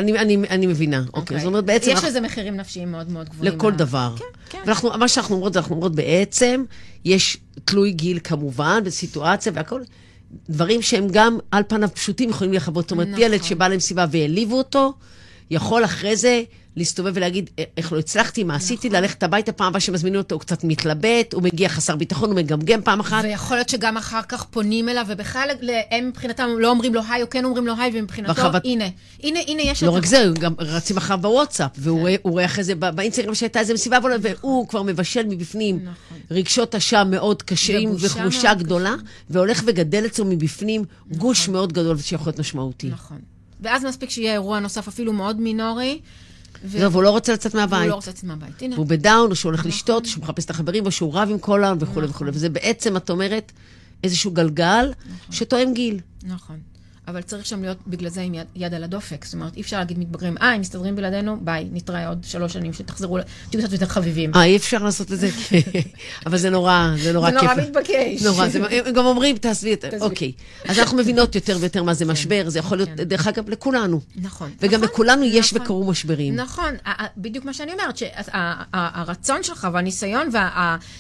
[0.51, 1.05] אני מבינה.
[1.15, 1.91] אוקיי, זאת אומרת, בעצם...
[1.91, 3.55] יש לזה מחירים נפשיים מאוד מאוד גבוהים.
[3.55, 4.15] לכל דבר.
[4.19, 4.73] כן, כן.
[4.95, 6.65] ומה שאנחנו אומרות, אנחנו אומרות בעצם,
[7.05, 9.81] יש תלוי גיל כמובן, וסיטואציה והכל.
[10.51, 12.85] דברים שהם גם על פניו פשוטים יכולים לחוות.
[12.85, 13.49] זאת אומרת, ילד נכון.
[13.49, 14.93] שבא למסיבה והעליבו אותו,
[15.51, 16.43] יכול אחרי זה
[16.77, 19.01] להסתובב ולהגיד, אה, איך לא הצלחתי, מה עשיתי, נכון.
[19.01, 22.83] ללכת הביתה פעם הבאה שמזמינים אותו, הוא קצת מתלבט, הוא מגיע חסר ביטחון, הוא מגמגם
[22.83, 23.25] פעם אחת.
[23.25, 25.49] ויכול להיות שגם אחר כך פונים אליו, ובכלל
[25.91, 28.63] הם מבחינתם לא אומרים לו היי, או כן אומרים לו היי, ומבחינתו, בחוות...
[28.65, 28.85] הנה,
[29.23, 32.01] הנה, הנה, יש לא רק זה, גם רצים אחריו בוואטסאפ, והוא כן.
[32.01, 34.13] רואה, רואה אחרי זה באינסטגרם שהייתה איזה מסיבה, נכון.
[34.23, 36.19] והוא כבר מבשל מבפנים נכון.
[36.31, 38.95] רגשות אשם מאוד קשים, וחושה גדולה,
[39.31, 41.19] והולך וגדל אצלו מבפנים נכון.
[41.19, 42.91] גוש מאוד גדול שיכול להיות משמעותי.
[42.91, 43.19] נכון.
[43.61, 46.01] ואז מספיק שיהיה אירוע נוסף, אפילו מאוד מינורי,
[46.65, 46.93] ו...
[46.93, 47.81] והוא לא רוצה לצאת מהבית.
[47.81, 48.77] הוא לא רוצה לצאת מהבית, הנה.
[48.77, 49.71] הוא בדאון, או שהוא הולך נכון.
[49.71, 52.11] לשתות, או שהוא מחפש את החברים, או שהוא רב עם כל העם וכולי נכון.
[52.11, 52.31] וכולי.
[52.35, 53.53] וזה בעצם, את אומרת,
[54.05, 55.35] איזשהו גלגל נכון.
[55.35, 56.01] שתואם גיל.
[56.23, 56.59] נכון.
[57.09, 59.25] אבל צריך שם להיות בגלל זה עם יד, יד על הדופק.
[59.25, 62.73] זאת אומרת, אי אפשר להגיד מתבגרים, אה, הם מסתדרים בלעדינו, ביי, נתראה עוד שלוש שנים,
[62.73, 63.19] שתחזרו,
[63.51, 64.35] תהיו קצת יותר חביבים.
[64.35, 65.29] אה, אי אפשר לעשות את זה?
[66.27, 67.41] אבל זה נורא, זה נורא כיף.
[67.41, 68.23] זה נורא מתבקש.
[68.23, 69.85] נורא, זה, הם גם אומרים, תעזבי את.
[70.01, 70.33] אוקיי.
[70.69, 73.05] אז אנחנו מבינות יותר ויותר מה זה כן, משבר, זה יכול להיות, כן.
[73.05, 74.01] דרך אגב, לכולנו.
[74.17, 74.51] נכון.
[74.61, 75.63] וגם נכון, לכולנו יש נכון.
[75.63, 76.37] וקרו משברים.
[76.37, 76.75] נכון,
[77.17, 80.29] בדיוק מה שאני אומרת, שהרצון שלך והניסיון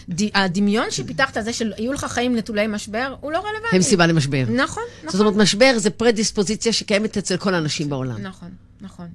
[0.08, 3.76] והדמיון שפיתחת, זה שיהיו לך חיים נטולי משבר, הוא לא רלוונטי.
[3.76, 4.44] הם סיבה למשבר.
[4.48, 5.10] נכון, נכון.
[5.10, 8.20] זאת אומרת, משבר זה פרדיספוזיציה שקיימת אצל כל האנשים בעולם.
[8.22, 8.48] נכון,
[8.80, 9.06] נכון.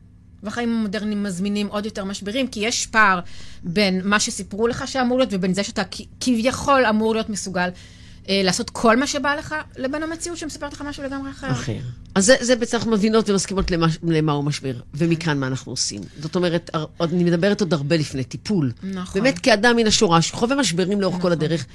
[0.44, 3.20] והחיים המודרניים מזמינים עוד יותר משברים, כי יש פער
[3.64, 5.82] בין מה שסיפרו לך שאמור להיות ובין זה שאתה
[6.20, 7.70] כביכול אמור להיות מסוגל
[8.30, 11.52] אה, לעשות כל מה שבא לך, לבין המציאות שמספרת לך משהו לגמרי אחר.
[11.52, 11.78] אחר.
[12.16, 16.02] אז זה, זה בעצם אנחנו מבינות ומסכימות למה, למה הוא משבר, ומכאן מה אנחנו עושים.
[16.22, 18.72] זאת אומרת, עוד- אני מדברת עוד הרבה לפני טיפול.
[18.84, 19.22] נכון.
[19.22, 21.66] באמת כאדם מן השורה, שחווה משברים לאורך כל הדרך,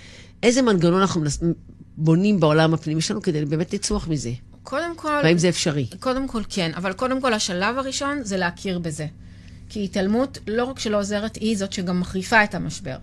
[0.43, 1.23] איזה מנגנון אנחנו
[1.97, 4.31] בונים בעולם הפנימי שלנו כדי באמת לצמוח מזה?
[4.63, 5.21] קודם כל...
[5.25, 5.87] והאם זה אפשרי?
[6.01, 9.07] קודם כל כן, אבל קודם כל השלב הראשון זה להכיר בזה.
[9.69, 12.97] כי התעלמות לא רק שלא עוזרת, היא זאת שגם מחריפה את המשבר.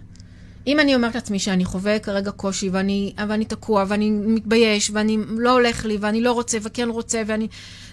[0.68, 5.52] אם אני אומרת לעצמי שאני חווה כרגע קושי ואני, ואני תקוע ואני מתבייש ואני לא
[5.52, 7.48] הולך לי ואני לא רוצה וכן רוצה ואני...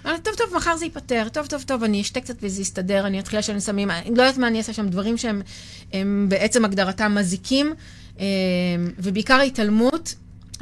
[0.05, 3.21] אבל טוב, טוב, מחר זה ייפתר, טוב, טוב, טוב, אני אשתה קצת וזה יסתדר, אני
[3.21, 5.43] אתחיל לשלם סמים, אני לא יודעת מה אני אעשה שם, דברים שהם
[5.93, 7.75] הם בעצם הגדרתם מזיקים,
[8.21, 8.25] אה,
[8.99, 9.39] ובעיקר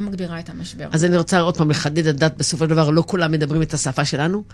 [0.02, 0.88] ההתעלמות מגבירה את המשבר.
[0.92, 3.74] אז אני רוצה עוד פעם לחדד את דת, בסופו של דבר לא כולם מדברים את
[3.74, 4.44] השפה שלנו.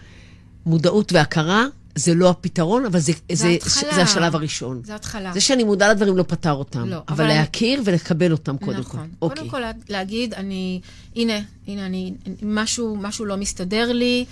[0.66, 3.94] מודעות והכרה זה לא הפתרון, אבל זה, זה, התחלה.
[3.94, 4.80] זה השלב הראשון.
[4.84, 5.32] זה התחלה.
[5.32, 8.80] זה שאני מודע לדברים לא פתר אותם, לא, אבל אבל אני- להכיר ולקבל אותם קודם
[8.80, 9.00] נכון.
[9.00, 9.06] כל.
[9.28, 9.50] קודם אוקיי.
[9.50, 10.80] כל לה- להגיד, אני,
[11.16, 11.32] הנה,
[11.66, 14.24] הנה, אני, משהו, משהו לא מסתדר לי,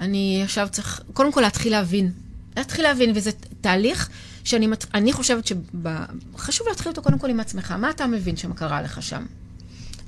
[0.00, 2.10] אני עכשיו צריך, קודם כל להתחיל להבין.
[2.56, 4.08] להתחיל להבין, וזה תהליך
[4.44, 7.74] שאני מת- חושבת שחשוב להתחיל אותו קודם כל עם עצמך.
[7.78, 9.24] מה אתה מבין שמה קרה לך שם?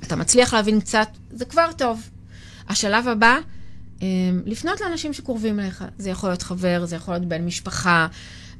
[0.05, 2.09] אתה מצליח להבין קצת, זה כבר טוב.
[2.69, 3.37] השלב הבא,
[4.01, 4.07] אה,
[4.45, 5.83] לפנות לאנשים שקרובים אליך.
[5.97, 8.07] זה יכול להיות חבר, זה יכול להיות בן משפחה,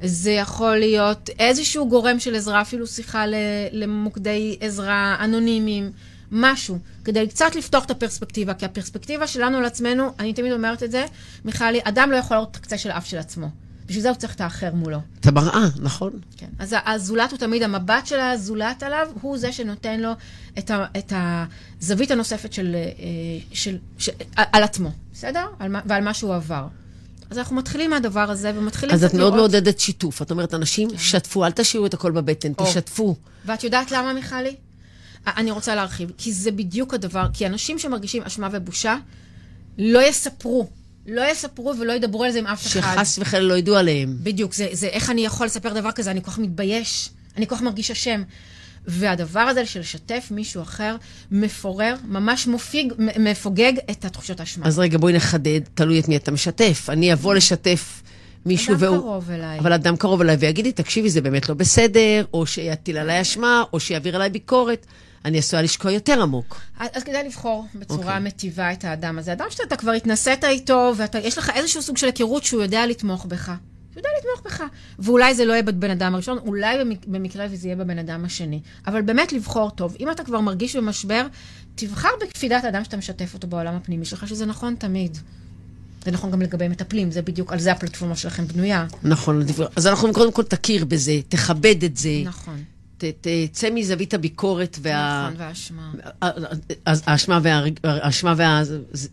[0.02, 3.24] זה יכול להיות איזשהו גורם של עזרה, אפילו שיחה
[3.72, 5.92] למוקדי עזרה אנונימיים,
[6.32, 10.90] משהו, כדי קצת לפתוח את הפרספקטיבה, כי הפרספקטיבה שלנו על עצמנו, אני תמיד אומרת את
[10.90, 11.06] זה,
[11.44, 13.50] מיכלי, אדם לא יכול לראות את הקצה של האף של עצמו.
[13.86, 14.98] בשביל זה הוא צריך את האחר מולו.
[15.20, 16.12] את המראה, נכון?
[16.36, 16.46] כן.
[16.58, 20.12] אז הזולת הוא תמיד, המבט של הזולת עליו, הוא זה שנותן לו
[20.58, 21.12] את, ה, את
[21.80, 22.80] הזווית הנוספת של, אה,
[23.52, 25.46] של, של, על עצמו, בסדר?
[25.58, 26.66] על, ועל מה שהוא עבר.
[27.30, 30.22] אז אנחנו מתחילים מהדבר הזה, ומתחילים אז את מאוד לראות- מעודדת שיתוף.
[30.22, 32.64] את אומרת, אנשים, שתפו, אל תשאירו את הכל בבטן, או.
[32.64, 33.16] תשתפו.
[33.46, 34.56] ואת יודעת למה, מיכלי?
[35.26, 38.96] אני רוצה להרחיב, כי זה בדיוק הדבר, כי אנשים שמרגישים אשמה ובושה,
[39.78, 40.68] לא יספרו,
[41.06, 42.94] לא יספרו ולא ידברו על זה עם אף אחד.
[42.94, 44.16] שחס וחלילה לא ידעו עליהם.
[44.22, 47.54] בדיוק, זה, זה איך אני יכול לספר דבר כזה, אני כל כך מתבייש, אני כל
[47.54, 48.22] כך מרגיש אשם.
[48.86, 50.96] והדבר הזה של לשתף מישהו אחר,
[51.30, 54.66] מפורר, ממש מופיג, מפוגג את התחושות האשמה.
[54.66, 56.86] אז רגע, בואי נחדד, תלוי את מי אתה משתף.
[56.88, 58.02] אני אבוא לשתף
[58.46, 58.98] מישהו אדם והוא...
[58.98, 59.58] קרוב אליי.
[59.58, 63.62] אבל אדם קרוב אליי ויגיד לי, תקשיבי, זה באמת לא בסדר, או שיטיל עליי אשמה,
[63.72, 64.86] או שיעביר עליי ביקורת.
[65.26, 66.60] אני עשויה לשקוע יותר עמוק.
[66.78, 68.16] אז אז כדאי לבחור בצורה אוקיי.
[68.16, 68.20] okay.
[68.20, 69.32] מטיבה את האדם הזה.
[69.32, 73.48] אדם שאתה כבר התנסית איתו, ויש לך איזשהו סוג של היכרות שהוא יודע לתמוך בך.
[73.48, 73.56] הוא
[73.96, 74.62] יודע לתמוך בך.
[74.98, 78.60] ואולי זה לא יהיה בבן אדם הראשון, אולי במק- במקרה וזה יהיה בבן אדם השני.
[78.86, 79.96] אבל באמת לבחור טוב.
[80.00, 81.26] אם אתה כבר מרגיש במשבר,
[81.74, 85.18] תבחר בקפידת האדם שאתה משתף אותו בעולם הפנימי שלך, שזה נכון תמיד.
[86.04, 88.86] זה נכון גם לגבי מטפלים, זה בדיוק, על זה הפלטפורמה שלכם בנויה.
[89.02, 89.42] נכון,
[89.76, 92.62] אז אנחנו קודם כל תכיר בזה, תכבד את זה, נכון,
[92.98, 93.04] ת-
[93.50, 95.28] תצא מזווית הביקורת וה...
[95.30, 95.92] נכון, והאשמה.
[97.86, 98.62] האשמה וה-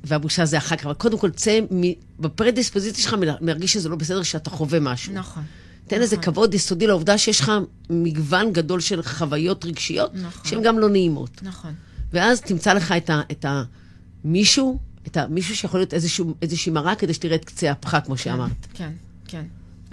[0.03, 4.23] והבושה זה אחר כך, אבל קודם כל צא מ- בפרדיספוזיציה שלך להרגיש שזה לא בסדר
[4.23, 5.13] שאתה חווה משהו.
[5.13, 5.43] נכון.
[5.87, 6.33] תן איזה נכון.
[6.33, 7.51] כבוד יסודי לעובדה שיש לך
[7.89, 10.45] מגוון גדול של חוויות רגשיות, נכון.
[10.51, 11.39] שהן גם לא נעימות.
[11.43, 11.73] נכון.
[12.13, 13.45] ואז תמצא לך את, ה, את
[14.25, 18.67] המישהו, את המישהו שיכול להיות איזשהו, איזושהי מראה כדי שתראה את קצה הפחה, כמו שאמרת.
[18.73, 18.91] כן,
[19.27, 19.43] כן.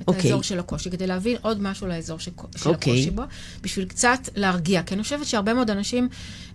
[0.03, 0.23] את אוקיי.
[0.23, 2.93] האזור של הקושי, כדי להבין עוד משהו לאזור של, של אוקיי.
[2.93, 3.23] הקושי בו,
[3.63, 4.83] בשביל קצת להרגיע.
[4.83, 6.09] כי אני חושבת שהרבה מאוד אנשים,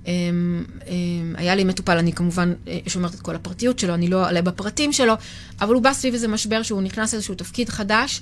[0.05, 4.25] הם, הם, היה לי מטופל, אני כמובן אה, שומרת את כל הפרטיות שלו, אני לא
[4.25, 5.13] אעלה בפרטים שלו,
[5.62, 8.21] אבל הוא בא סביב איזה משבר שהוא נכנס לאיזשהו תפקיד חדש,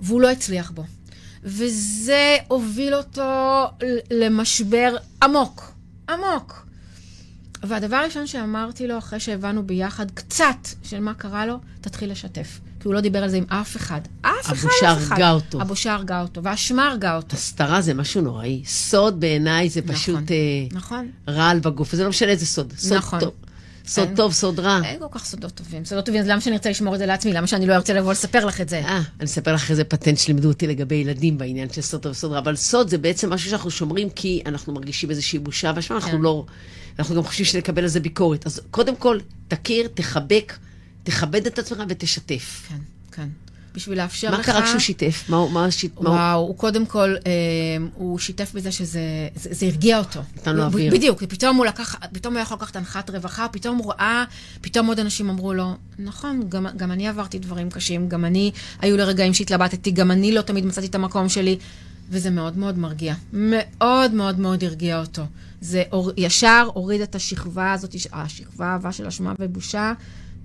[0.00, 0.84] והוא לא הצליח בו.
[1.44, 3.64] וזה הוביל אותו
[4.10, 5.72] למשבר עמוק,
[6.08, 6.66] עמוק.
[7.62, 12.60] והדבר הראשון שאמרתי לו, אחרי שהבנו ביחד קצת של מה קרה לו, תתחיל לשתף.
[12.84, 14.00] כי הוא לא דיבר על זה עם אף אחד.
[14.20, 15.12] אף אחד, אף אחד.
[15.12, 15.60] הרגה אותו.
[15.60, 17.36] הבושה הרגה אותו, והאשמה הרגה אותו.
[17.36, 18.62] הסתרה זה משהו נוראי.
[18.66, 20.36] סוד בעיניי זה נכון, פשוט אה,
[20.72, 21.10] נכון.
[21.28, 22.72] רעל בגוף, וזה לא משנה איזה סוד.
[22.76, 23.20] סוד נכון.
[23.20, 23.32] טוב.
[23.86, 24.16] סוד אין.
[24.16, 24.80] טוב, סוד רע.
[24.84, 25.84] אין כל כך סודות טובים.
[25.84, 27.32] סודות טובים, אז למה שאני ארצה לשמור את זה לעצמי?
[27.32, 28.78] למה שאני לא ארצה לבוא לספר לך את זה?
[28.78, 32.32] אה, אני אספר לך איזה פטנט שלימדו אותי לגבי ילדים בעניין של סוד טוב וסוד
[32.32, 36.10] רע, אבל סוד זה בעצם משהו שאנחנו שומרים כי אנחנו מרגישים איזושהי בושה ואשמה, אנחנו
[36.10, 36.20] כן.
[36.20, 36.44] לא...
[36.98, 38.46] אנחנו גם חושבים שנקבל על זה ביקורת.
[38.46, 39.18] אז קודם כל,
[39.48, 40.52] תכיר, תחבק,
[41.04, 42.66] תכבד את עצמך ותשתף.
[42.68, 42.76] כן,
[43.12, 43.28] כן.
[43.74, 44.36] בשביל לאפשר לך...
[44.38, 45.24] מה קרה כשהוא שיתף?
[45.28, 45.50] מה הוא...
[45.50, 47.30] מה השיט- מה הוא- וואו, הוא קודם כל, אה,
[47.94, 49.00] הוא שיתף בזה שזה
[49.36, 50.20] זה, זה הרגיע אותו.
[50.36, 50.92] נתן לו הוא- אוויר.
[50.92, 54.24] בדיוק, פתאום הוא לקח, פתאום הוא יכול לקחת הנחת רווחה, פתאום הוא ראה,
[54.60, 58.96] פתאום עוד אנשים אמרו לו, נכון, גם, גם אני עברתי דברים קשים, גם אני, היו
[58.96, 61.58] לי רגעים שהתלבטתי, גם אני לא תמיד מצאתי את המקום שלי,
[62.10, 63.14] וזה מאוד מאוד מרגיע.
[63.32, 65.22] מאוד מאוד מאוד הרגיע אותו.
[65.60, 69.92] זה אור, ישר הוריד את השכבה הזאת, השכבה הבאה של אשמה ובושה,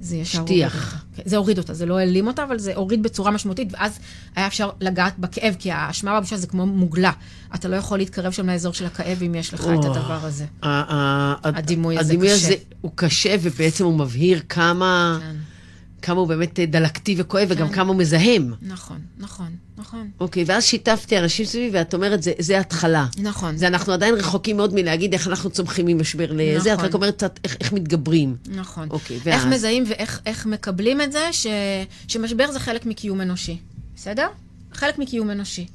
[0.01, 0.73] זה ישר שטיח.
[0.73, 1.05] הוריד אותה.
[1.15, 3.99] כן, זה הוריד אותה, זה לא העלים אותה, אבל זה הוריד בצורה משמעותית, ואז
[4.35, 7.11] היה אפשר לגעת בכאב, כי האשמה והבושה זה כמו מוגלה.
[7.55, 9.85] אתה לא יכול להתקרב שם לאזור של הכאב אם יש לך את.
[9.85, 10.45] הדבר הזה.
[10.63, 12.35] הדימוי הזה הדימוי קשה.
[12.35, 15.35] הזה הוא קשה, ובעצם הוא מבהיר כמה, כן.
[16.01, 17.73] כמה הוא באמת דלקתי וכואב, וגם כן.
[17.73, 18.53] כמה הוא מזהם.
[18.61, 20.09] נכון, נכון, נכון.
[20.19, 23.05] אוקיי, ואז שיתפתי אנשים סביבי, ואת אומרת, זה, זה התחלה.
[23.17, 23.57] נכון.
[23.57, 26.89] זה אנחנו עדיין רחוקים מאוד מלהגיד איך אנחנו צומחים ממשבר לזה, את נכון.
[26.89, 28.35] רק אומרת איך, איך מתגברים.
[28.45, 28.87] נכון.
[28.91, 29.45] אוקיי, איך ואז?
[29.45, 31.47] מזהים ואיך איך מקבלים את זה, ש,
[32.07, 33.57] שמשבר זה חלק מקיום אנושי.
[33.95, 34.27] בסדר?
[34.73, 35.67] חלק מקיום אנושי.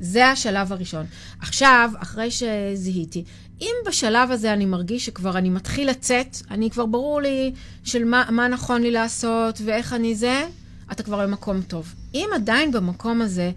[0.00, 1.06] זה השלב הראשון.
[1.40, 3.24] עכשיו, אחרי שזיהיתי,
[3.60, 7.52] אם בשלב הזה אני מרגיש שכבר אני מתחיל לצאת, אני כבר ברור לי
[7.84, 10.46] של מה, מה נכון לי לעשות ואיך אני זה,
[10.92, 11.94] אתה כבר במקום טוב.
[12.14, 13.50] אם עדיין במקום הזה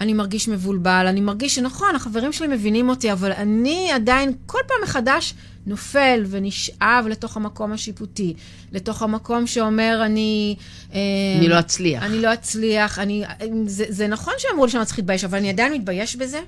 [0.00, 4.76] אני מרגיש מבולבל, אני מרגיש שנכון, החברים שלי מבינים אותי, אבל אני עדיין כל פעם
[4.82, 5.34] מחדש
[5.66, 8.34] נופל ונשאב לתוך המקום השיפוטי,
[8.72, 10.56] לתוך המקום שאומר אני...
[10.94, 10.98] אה,
[11.38, 12.02] אני לא אצליח.
[12.02, 13.24] אני לא אצליח, אני...
[13.66, 16.40] זה, זה נכון שאמרו לי שאני צריך להתבייש, אבל אני עדיין מתבייש בזה.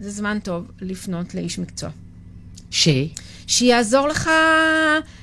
[0.00, 1.90] זה זמן טוב לפנות לאיש מקצוע.
[2.70, 2.88] ש?
[3.46, 4.30] שיעזור לך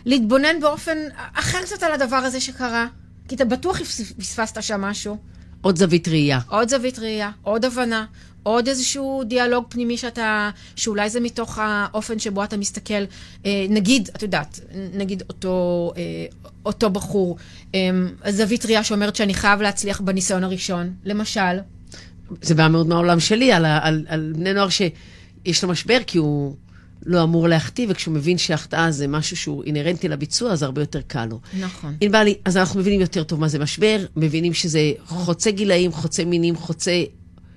[0.05, 0.97] להתבונן באופן
[1.33, 2.87] אחר קצת על הדבר הזה שקרה.
[3.27, 3.79] כי אתה בטוח
[4.17, 5.17] פספסת שם משהו.
[5.65, 6.39] עוד זווית ראייה.
[6.49, 8.05] עוד זווית ראייה, עוד הבנה,
[8.43, 12.93] עוד איזשהו דיאלוג פנימי שאתה, שאולי זה מתוך האופן שבו אתה מסתכל,
[13.45, 14.59] אה, נגיד, את יודעת,
[14.93, 16.01] נגיד אותו, אה,
[16.65, 17.37] אותו בחור,
[17.75, 17.89] אה,
[18.29, 21.59] זווית ראייה שאומרת שאני חייב להצליח בניסיון הראשון, למשל.
[22.41, 26.55] זה בא מאוד מהעולם שלי, על, על, על בני נוער שיש לו משבר, כי הוא
[27.05, 31.25] לא אמור להחטיא, וכשהוא מבין שהחטאה זה משהו שהוא אינהרנטי לביצוע, אז הרבה יותר קל
[31.25, 31.39] לו.
[31.59, 31.95] נכון.
[32.01, 36.55] ענבלי, אז אנחנו מבינים יותר טוב מה זה משבר, מבינים שזה חוצה גילאים, חוצה מינים,
[36.55, 37.03] חוצה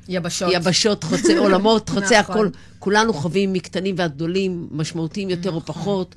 [0.08, 0.52] יבשות.
[0.52, 2.34] יבשות, חוצה עולמות, חוצה נכון.
[2.34, 2.48] הכל.
[2.78, 6.14] כולנו חווים מקטנים ועד גדולים, משמעותיים יותר או פחות.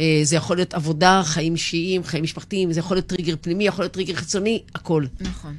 [0.00, 3.82] אה, זה יכול להיות עבודה, חיים אישיים, חיים משפחתיים, זה יכול להיות טריגר פנימי, יכול
[3.82, 5.04] להיות טריגר חיצוני, הכל.
[5.20, 5.54] נכון.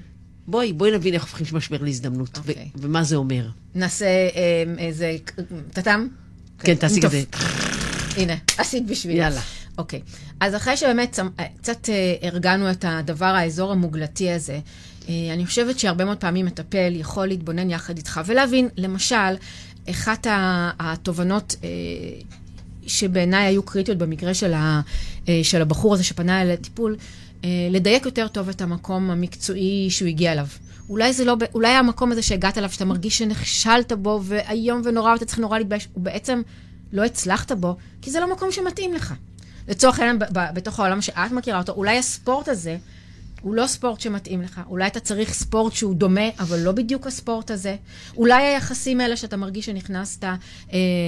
[0.48, 2.70] בואי, בואי נבין איך הופכים משבר להזדמנות, ו- אוקיי.
[2.76, 3.48] ומה זה אומר.
[3.76, 5.18] נעשה אה, איזה...
[5.74, 6.08] טאטאם?
[6.64, 7.10] כן, תעשי טוב.
[7.10, 7.24] כזה.
[8.18, 9.20] הנה, עשית בשבילי.
[9.20, 9.42] יאללה.
[9.78, 10.02] אוקיי.
[10.40, 14.60] אז אחרי שבאמת אה, קצת אה, הרגענו את הדבר, האזור המוגלתי הזה,
[15.10, 19.36] אה, אני חושבת שהרבה מאוד פעמים מטפל יכול להתבונן יחד איתך ולהבין, למשל,
[19.90, 20.28] אחת
[20.80, 21.56] התובנות
[22.88, 24.82] שבעיניי היו קריטיות במקרה של, ה,
[25.44, 26.96] של הבחור הזה שפנה אל הטיפול,
[27.44, 30.48] לדייק יותר טוב את המקום המקצועי שהוא הגיע אליו.
[30.92, 35.26] אולי זה לא, אולי המקום הזה שהגעת אליו, שאתה מרגיש שנכשלת בו, ואיום ונורא, ואתה
[35.26, 36.42] צריך נורא להתבייש, הוא בעצם
[36.92, 39.14] לא הצלחת בו, כי זה לא מקום שמתאים לך.
[39.68, 40.20] לצורך העניין,
[40.54, 42.78] בתוך העולם שאת מכירה אותו, אולי הספורט הזה
[43.42, 44.62] הוא לא ספורט שמתאים לך.
[44.68, 47.76] אולי אתה צריך ספורט שהוא דומה, אבל לא בדיוק הספורט הזה.
[48.18, 50.38] אולי היחסים האלה שאתה מרגיש שנכנסת, אה,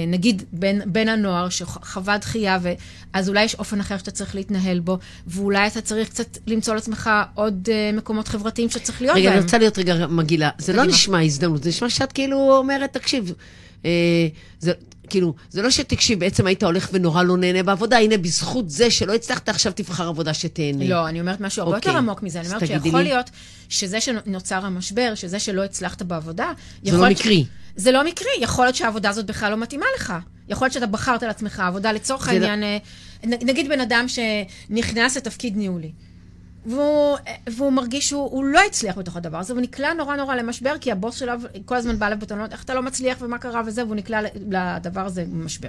[0.06, 2.72] נגיד בין, בין הנוער שחווה דחייה, ו-
[3.12, 7.10] אז אולי יש אופן אחר שאתה צריך להתנהל בו, ואולי אתה צריך קצת למצוא לעצמך
[7.34, 9.38] עוד אה, מקומות חברתיים שצריך להיות רגע, בהם.
[9.38, 10.50] אני רוצה להיות רגע מגעילה.
[10.58, 10.94] זה לא קדימה.
[10.94, 13.32] נשמע הזדמנות, זה נשמע שאת כאילו אומרת, תקשיב,
[13.84, 13.90] אה,
[14.60, 14.72] זה...
[15.10, 19.14] כאילו, זה לא שתקשיב, בעצם היית הולך ונורא לא נהנה בעבודה, הנה, בזכות זה שלא
[19.14, 20.84] הצלחת, עכשיו תבחר עבודה שתהנה.
[20.88, 21.90] לא, אני אומרת משהו הרבה אוקיי.
[21.90, 22.40] יותר עמוק מזה.
[22.40, 23.04] אני אומרת שיכול לי.
[23.08, 23.30] להיות
[23.68, 26.52] שזה שנוצר המשבר, שזה שלא הצלחת בעבודה,
[26.84, 27.44] זה לא להיות- מקרי.
[27.76, 30.12] זה לא מקרי, יכול להיות שהעבודה הזאת בכלל לא מתאימה לך.
[30.48, 32.62] יכול להיות שאתה בחרת לעצמך עבודה, לצורך זה העניין,
[33.26, 35.92] נ- נגיד בן אדם שנכנס לתפקיד ניהולי,
[36.66, 37.16] והוא,
[37.50, 40.92] והוא מרגיש שהוא הוא לא הצליח בתוך הדבר הזה, והוא נקלע נורא נורא למשבר, כי
[40.92, 41.32] הבוס שלו
[41.64, 45.00] כל הזמן בא אליו בטענות, איך אתה לא מצליח ומה קרה וזה, והוא נקלע לדבר
[45.06, 45.68] הזה במשבר.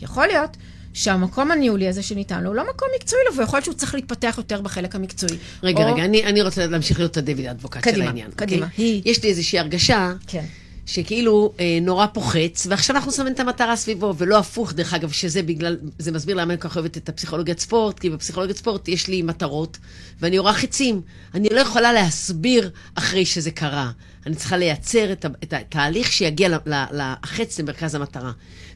[0.00, 0.56] יכול להיות
[0.92, 4.34] שהמקום הניהולי הזה שניתן לו הוא לא מקום מקצועי לו, ויכול להיות שהוא צריך להתפתח
[4.38, 5.36] יותר בחלק המקצועי.
[5.62, 8.30] רגע, או- רגע, אני, אני רוצה להמשיך להיות הדויד האדבוקט של קדימה, העניין.
[8.30, 8.66] קדימה.
[8.66, 8.84] אוקיי?
[8.84, 10.44] היא- יש לי איזושהי הרגשה כן.
[10.86, 15.42] שכאילו אה, נורא פוחץ, ועכשיו אנחנו שמים את המטרה סביבו, ולא הפוך, דרך אגב, שזה
[15.42, 19.08] בגלל, זה מסביר למה אני כל כך אוהבת את הפסיכולוגיית ספורט, כי בפסיכולוגיית ספורט יש
[19.08, 19.78] לי מטרות,
[20.20, 21.00] ואני עורה חיצים.
[21.34, 23.90] אני לא יכולה להסביר אחרי שזה קרה.
[24.26, 26.58] אני צריכה לייצר את, את התהליך שיגיע
[26.92, 28.32] לחץ למרכז המטרה.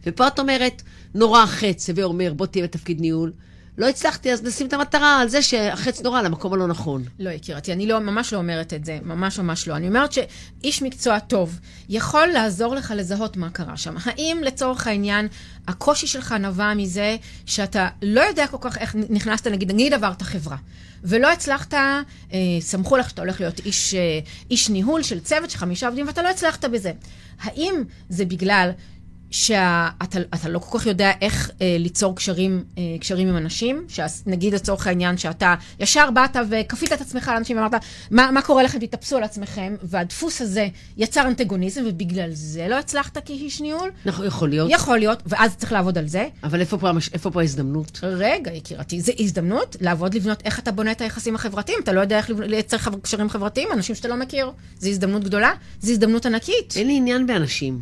[0.06, 0.82] ופה את אומרת,
[1.14, 3.32] נורא החץ, הווה אומר, בוא תהיה בתפקיד ניהול.
[3.80, 7.04] לא הצלחתי, אז נשים את המטרה על זה שהחץ נורא למקום הלא נכון.
[7.18, 9.76] לא, יקירתי, אני לא, ממש לא אומרת את זה, ממש ממש לא.
[9.76, 13.94] אני אומרת שאיש מקצוע טוב יכול לעזור לך לזהות מה קרה שם.
[14.04, 15.28] האם לצורך העניין,
[15.68, 17.16] הקושי שלך נבע מזה
[17.46, 20.56] שאתה לא יודע כל כך איך נכנסת, נגיד, נגיד עברת חברה,
[21.04, 21.98] ולא הצלחת, אה,
[22.60, 24.18] סמכו לך שאתה הולך להיות איש, אה,
[24.50, 26.92] איש ניהול של צוות של חמישה עובדים, ואתה לא הצלחת בזה.
[27.40, 27.74] האם
[28.08, 28.70] זה בגלל
[29.30, 34.86] שאתה לא כל כך יודע איך אה, ליצור קשרים, אה, קשרים עם אנשים, שנגיד לצורך
[34.86, 37.74] העניין שאתה ישר באת וכפית את עצמך לאנשים ואמרת,
[38.10, 43.18] מה, מה קורה לכם, תתאפסו על עצמכם, והדפוס הזה יצר אנטגוניזם, ובגלל זה לא הצלחת
[43.26, 43.90] כאיש ניהול.
[44.04, 44.70] נכון, יכול להיות.
[44.70, 46.28] יכול להיות, ואז צריך לעבוד על זה.
[46.44, 48.00] אבל איפה פה, איפה פה ההזדמנות?
[48.02, 51.78] רגע, יקירתי, זו הזדמנות לעבוד, לבנות איך אתה בונה את היחסים החברתיים.
[51.82, 54.50] אתה לא יודע איך לייצר קשרים חברתיים, אנשים שאתה לא מכיר.
[54.78, 56.74] זו הזדמנות גדולה, זו הזדמנות ענקית.
[56.76, 57.80] אין לי עניין באנשים.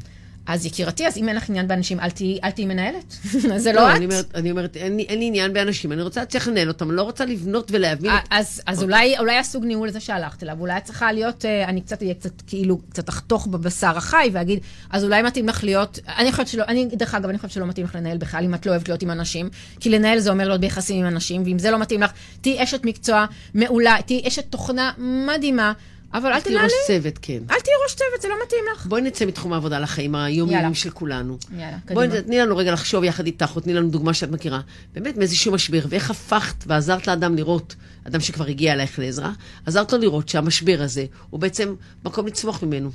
[0.49, 3.13] אז יקירתי, אז אם אין לך עניין באנשים, אל תהיי מנהלת.
[3.57, 3.97] זה לא, לא את.
[3.97, 6.91] אני אומרת, אני אומרת אין, לי, אין לי עניין באנשים, אני רוצה להצליח לנהל אותם,
[6.91, 8.11] לא רוצה לבנות ולהבין...
[8.31, 11.81] אז, אז אולי, אולי הסוג ניהול הזה שהלכת אליו, אולי את צריכה להיות, אה, אני
[11.81, 16.31] קצת אהיה קצת, כאילו, קצת אחתוך בבשר החי ואגיד, אז אולי מתאים לך להיות, אני
[16.31, 18.71] חושבת שלא, אני, דרך אגב, אני חושבת שלא מתאים לך לנהל בכלל, אם את לא
[18.71, 19.49] אוהבת להיות עם אנשים,
[19.81, 22.85] כי לנהל זה אומר להיות ביחסים עם אנשים, ואם זה לא מתאים לך, תהיי אשת
[22.85, 25.73] מקצוע מעולה, תהיי אשת תוכנה מדהימה.
[26.14, 26.59] אבל אל תנהלי.
[26.59, 27.38] תהיי ראש צוות, כן.
[27.51, 28.87] אל תהיי ראש צוות, זה לא מתאים לך.
[28.87, 31.38] בואי נצא מתחום העבודה לחיים היומיומיים של כולנו.
[31.53, 32.07] יאללה, קדימה.
[32.07, 34.61] בואי, תני לנו רגע לחשוב יחד איתך, או תני לנו דוגמה שאת מכירה.
[34.94, 39.33] באמת, מאיזשהו משבר, ואיך הפכת ועזרת לאדם לראות, אדם שכבר הגיע אלייך לעזרה,
[39.66, 42.90] עזרת לו לראות שהמשבר הזה הוא בעצם מקום לצמוח ממנו.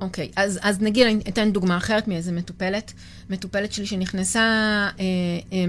[0.00, 2.92] אוקיי, okay, אז, אז נגיד, אני אתן דוגמה אחרת מאיזה מטופלת.
[3.30, 5.04] מטופלת שלי שנכנסה אה,
[5.52, 5.64] אה,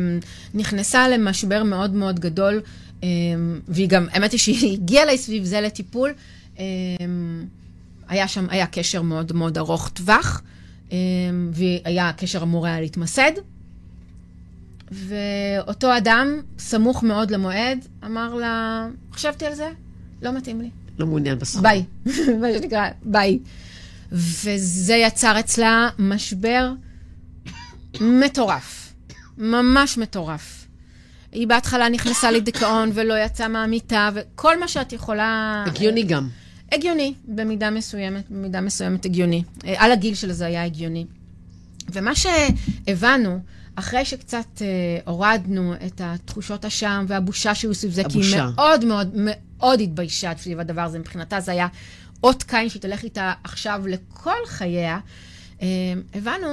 [0.54, 2.62] נכנסה למשבר מאוד מאוד גדול,
[3.04, 3.08] אה,
[3.68, 6.14] והיא גם, האמת היא שהיא הגיעה אליי סביב זה לטיפול.
[6.60, 7.46] אמ,
[8.08, 10.42] היה שם, היה קשר מאוד מאוד ארוך טווח,
[10.92, 10.98] אמ,
[11.54, 13.32] והיה קשר אמור היה להתמסד.
[14.92, 19.70] ואותו אדם, סמוך מאוד למועד, אמר לה, חשבתי על זה,
[20.22, 20.70] לא מתאים לי.
[21.00, 21.62] לא מעוניין בסוף.
[21.62, 21.84] ביי,
[22.42, 23.40] מה שנקרא, ביי.
[24.12, 26.72] וזה יצר אצלה משבר
[28.02, 28.94] מטורף,
[29.38, 30.66] ממש מטורף.
[31.32, 35.64] היא בהתחלה נכנסה לדיכאון ולא יצאה מהמיטה, וכל מה שאת יכולה...
[35.68, 36.28] הגיוני גם.
[36.72, 39.44] הגיוני, במידה מסוימת, במידה מסוימת הגיוני.
[39.66, 41.06] אה, על הגיל של זה היה הגיוני.
[41.94, 43.40] ומה שהבנו,
[43.76, 44.68] אחרי שקצת אה,
[45.06, 48.38] הורדנו את התחושות אשם והבושה שהיו סביב זה, הבושה.
[48.38, 51.68] כי היא מאוד מאוד מאוד התביישה סביב הדבר הזה, מבחינתה זה היה
[52.24, 55.00] אות קין שהיא תלך איתה עכשיו לכל חייה,
[55.62, 55.68] אה,
[56.14, 56.48] הבנו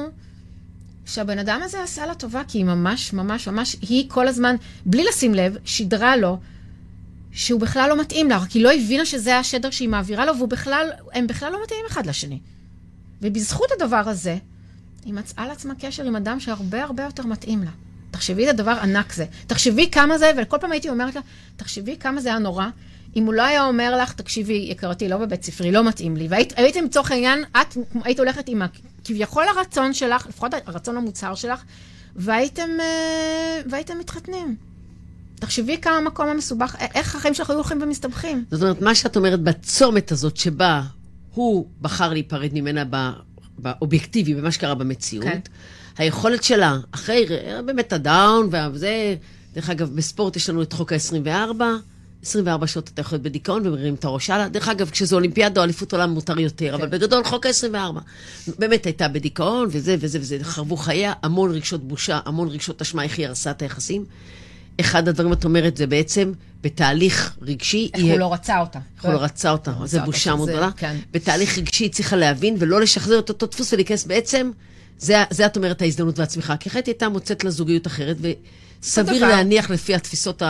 [1.07, 5.05] שהבן אדם הזה עשה לה טובה, כי היא ממש, ממש, ממש, היא כל הזמן, בלי
[5.05, 6.39] לשים לב, שידרה לו
[7.35, 10.49] שהוא בכלל לא מתאים לה, כי היא לא הבינה שזה השדר שהיא מעבירה לו, והם
[10.49, 10.91] בכלל,
[11.29, 12.39] בכלל לא מתאימים אחד לשני.
[13.23, 14.37] ובזכות הדבר הזה,
[15.05, 17.71] היא מצאה לעצמה קשר עם אדם שהרבה הרבה יותר מתאים לה.
[18.11, 19.25] תחשבי את הדבר ענק זה.
[19.47, 21.21] תחשבי כמה זה, וכל פעם הייתי אומרת לה,
[21.57, 22.67] תחשבי כמה זה היה נורא,
[23.17, 26.85] אם הוא לא היה אומר לך, תקשיבי, יקרתי, לא בבית ספרי, לא מתאים לי, והייתם
[26.85, 28.63] לצורך העניין, את היית הולכת עם
[29.05, 31.63] כביכול הרצון שלך, לפחות הרצון המוצהר שלך,
[32.17, 34.57] והייתם, אה, והייתם מתחתנים.
[35.35, 38.45] תחשבי כמה המקום המסובך, איך החיים שלך היו הולכים ומסתבכים.
[38.51, 40.83] זאת אומרת, מה שאת אומרת בצומת הזאת שבה
[41.35, 42.85] הוא בחר להיפרד ממנה
[43.59, 45.41] באובייקטיבי, במה שקרה במציאות, כן.
[45.99, 47.27] היכולת שלה, אחרי
[47.65, 49.17] באמת הדאון וזה,
[49.55, 51.63] דרך אגב, בספורט יש לנו את חוק ה-24,
[52.23, 54.49] 24 שעות אתה יכול להיות בדיכאון ומרימים את הראש הלאה.
[54.49, 56.75] דרך אגב, כשזו אולימפיאדה או אליפות עולם מותר יותר, כן.
[56.75, 58.01] אבל בגדול חוק ה-24.
[58.59, 63.19] באמת הייתה בדיכאון וזה וזה וזה, חרבו חייה, המון רגשות בושה, המון רגשות אשמה, איך
[63.19, 64.05] היא הרסה את היחסים.
[64.81, 66.33] אחד הדברים, את אומרת, זה בעצם
[66.63, 67.91] בתהליך רגשי...
[67.95, 68.79] איך הוא לא רצה אותה.
[68.97, 70.71] איך הוא לא רצה אותה, זה בושה מאוד גדולה.
[70.77, 70.97] כן.
[71.13, 74.51] בתהליך רגשי היא צריכה להבין ולא לשחזר את אותו דפוס ולהיכנס בעצם,
[74.99, 76.57] זה, זה את אומרת ההזדמנות והצמיחה.
[76.57, 80.43] כי אחרת היא הייתה מוצאת לה זוגיות אחרת, וסביר להניח לפי התפיסות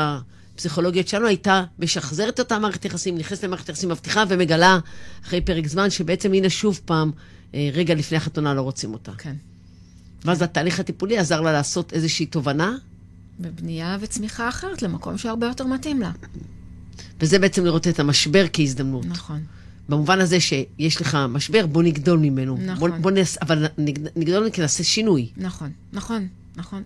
[0.54, 4.78] הפסיכולוגיות שלנו, הייתה משחזרת אותה מערכת יחסים, נכנסת למערכת יחסים מבטיחה ומגלה
[5.24, 7.10] אחרי פרק זמן שבעצם הנה שוב פעם,
[7.54, 9.12] אה, רגע לפני החתונה לא רוצים אותה.
[9.18, 9.34] כן.
[10.24, 12.76] ואז התהליך הטיפולי עזר לה לעשות איזושהי תובנה,
[13.40, 16.10] בבנייה וצמיחה אחרת למקום שהרבה יותר מתאים לה.
[17.20, 19.04] וזה בעצם לראות את המשבר כהזדמנות.
[19.06, 19.42] נכון.
[19.88, 22.58] במובן הזה שיש לך משבר, בוא נגדול ממנו.
[22.66, 22.90] נכון.
[22.90, 23.66] בוא, בוא נס, אבל
[24.16, 25.28] נגדול כי נעשה שינוי.
[25.36, 26.82] נכון, נכון, נכון.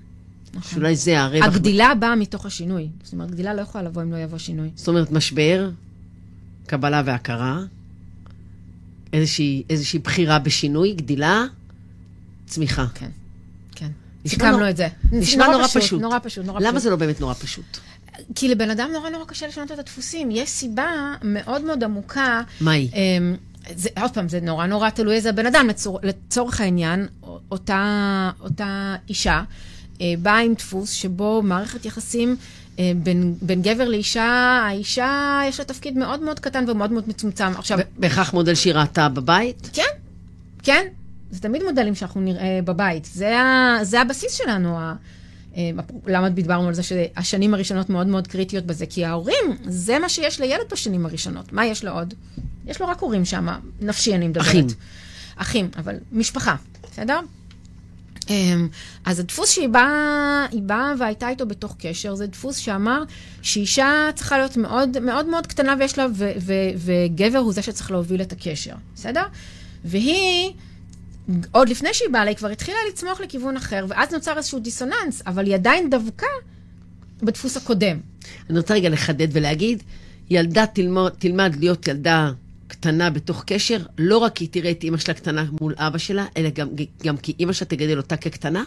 [0.54, 0.72] נכון.
[0.72, 1.44] שאולי זה הרווח.
[1.46, 2.88] הגדילה באה מתוך השינוי.
[3.02, 4.70] זאת אומרת, גדילה לא יכולה לבוא אם לא יבוא שינוי.
[4.74, 5.70] זאת אומרת, משבר,
[6.66, 7.60] קבלה והכרה,
[9.12, 11.44] איזושהי, איזושהי בחירה בשינוי, גדילה,
[12.46, 12.86] צמיחה.
[12.94, 13.10] כן.
[14.26, 14.88] סיכמנו את זה.
[15.12, 16.00] נשמע נורא פשוט.
[16.00, 16.68] נורא פשוט, נורא פשוט.
[16.68, 17.78] למה זה לא באמת נורא פשוט?
[18.34, 20.30] כי לבן אדם נורא נורא קשה לשנות את הדפוסים.
[20.30, 22.42] יש סיבה מאוד מאוד עמוקה.
[22.60, 22.90] מהי?
[22.94, 23.36] אמ,
[23.76, 25.66] זה, עוד פעם, זה נורא נורא תלוי איזה בן אדם.
[25.68, 27.06] לצור, לצורך העניין,
[27.50, 29.42] אותה, אותה אישה
[30.00, 32.36] אה, באה עם דפוס שבו מערכת יחסים
[32.78, 37.52] אה, בין, בין גבר לאישה, האישה יש לה תפקיד מאוד מאוד קטן ומאוד מאוד מצומצם.
[37.56, 37.78] עכשיו...
[37.98, 39.70] בהכרח מודל שהיא ראתה בבית?
[39.72, 39.82] כן,
[40.62, 40.86] כן.
[41.30, 43.04] זה תמיד מודלים שאנחנו נראה בבית.
[43.04, 44.78] זה, ה, זה הבסיס שלנו.
[44.78, 44.94] ה,
[45.56, 45.70] אה,
[46.06, 48.86] למה דיברנו על זה שהשנים הראשונות מאוד מאוד קריטיות בזה?
[48.86, 51.52] כי ההורים, זה מה שיש לילד בשנים הראשונות.
[51.52, 52.14] מה יש לו עוד?
[52.66, 53.48] יש לו רק הורים שם,
[53.80, 54.46] נפשי אני מדברת.
[54.46, 54.66] אחים.
[55.36, 56.56] אחים, אבל משפחה,
[56.92, 57.20] בסדר?
[58.30, 58.68] אמ,
[59.04, 63.02] אז הדפוס שהיא באה, היא באה והייתה איתו בתוך קשר, זה דפוס שאמר
[63.42, 67.90] שאישה צריכה להיות מאוד מאוד מאוד קטנה ויש לה, ו- ו- וגבר הוא זה שצריך
[67.90, 69.22] להוביל את הקשר, בסדר?
[69.84, 70.52] והיא,
[71.52, 75.22] עוד לפני שהיא באה לה, היא כבר התחילה לצמוח לכיוון אחר, ואז נוצר איזשהו דיסוננס,
[75.26, 76.26] אבל היא עדיין דבקה
[77.22, 78.00] בדפוס הקודם.
[78.50, 79.82] אני רוצה רגע לחדד ולהגיד,
[80.30, 82.30] ילדה תלמוד, תלמד להיות ילדה
[82.68, 86.26] קטנה בתוך קשר, לא רק כי היא תראה את אימא שלה קטנה מול אבא שלה,
[86.36, 86.68] אלא גם,
[87.04, 88.64] גם כי אימא שלה תגדל אותה כקטנה?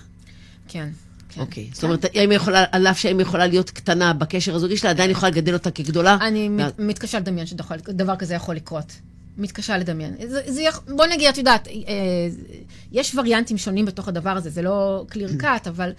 [0.68, 0.90] כן.
[1.30, 1.42] כן.
[1.42, 1.70] אוקיי.
[1.74, 5.32] זאת אומרת, האם יכולה, על אף שהאם יכולה להיות קטנה בקשר הזוגי שלה, עדיין יכולה
[5.32, 6.18] לגדל אותה כגדולה?
[6.22, 8.94] אני וה- מת- מתקשה לדמיין שדבר כזה יכול לקרות.
[9.42, 10.14] מתקשה לדמיין.
[10.28, 11.74] זה, זה, יכ- בוא נגיד, את יודעת, אה,
[12.92, 15.92] יש וריאנטים שונים בתוך הדבר הזה, זה לא clear cut, אבל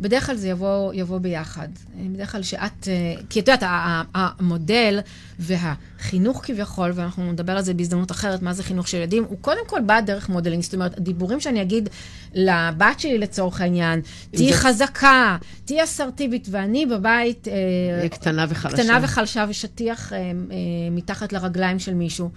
[0.00, 1.68] בדרך כלל זה יבוא, יבוא ביחד.
[1.98, 3.62] אה, בדרך כלל שאת, אה, כי את יודעת,
[4.14, 5.00] המודל
[5.38, 9.66] והחינוך כביכול, ואנחנו נדבר על זה בהזדמנות אחרת, מה זה חינוך של ילדים, הוא קודם
[9.66, 10.62] כל בא דרך modeling.
[10.62, 11.88] זאת אומרת, הדיבורים שאני אגיד
[12.34, 17.48] לבת שלי לצורך העניין, תהיי זה- חזקה, תהיי אסרטיבית, ואני בבית...
[18.10, 18.76] קטנה וחלשה.
[18.76, 20.12] קטנה וחלשה ושטיח
[20.90, 22.30] מתחת לרגליים של מישהו.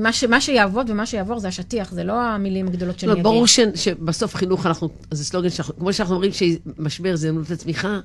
[0.00, 3.24] מה, ש, מה שיעבוד ומה שיעבור זה השטיח, זה לא המילים הגדולות שאני לא, אגיד.
[3.24, 8.00] ברור ש, שבסוף חינוך אנחנו, זה סלוגן שאנחנו, כמו שאנחנו אומרים שמשבר זה הזדמנות לצמיחה,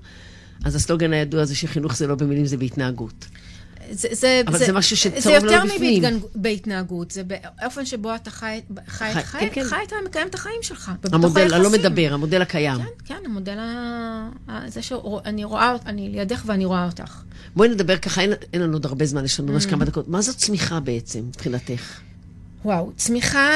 [0.66, 3.26] אז הסלוגן הידוע זה שחינוך זה לא במילים, זה בהתנהגות.
[3.92, 6.04] זה, זה, אבל זה משהו שצרוב זה יותר לנו בפנים.
[6.36, 9.64] מבהתנהגות, זה באופן שבו אתה חי, חי, חי- חי, כן, כן.
[9.64, 10.92] חי אתה מקיים את החיים שלך.
[11.12, 11.70] המודל הלא.
[11.72, 12.78] מדבר, המודל הקיים.
[12.78, 14.30] כן, כן, המודל ה...
[14.68, 17.22] זה שאני רואה, אני לידך ואני רואה אותך.
[17.56, 19.52] בואי נדבר ככה, אין, אין לנו עוד הרבה זמן, יש לנו Mm.
[19.52, 20.08] ממש כמה דקות.
[20.08, 22.00] מה זאת צמיחה בעצם, מבחינתך?
[22.66, 23.50] וואו, צמיחה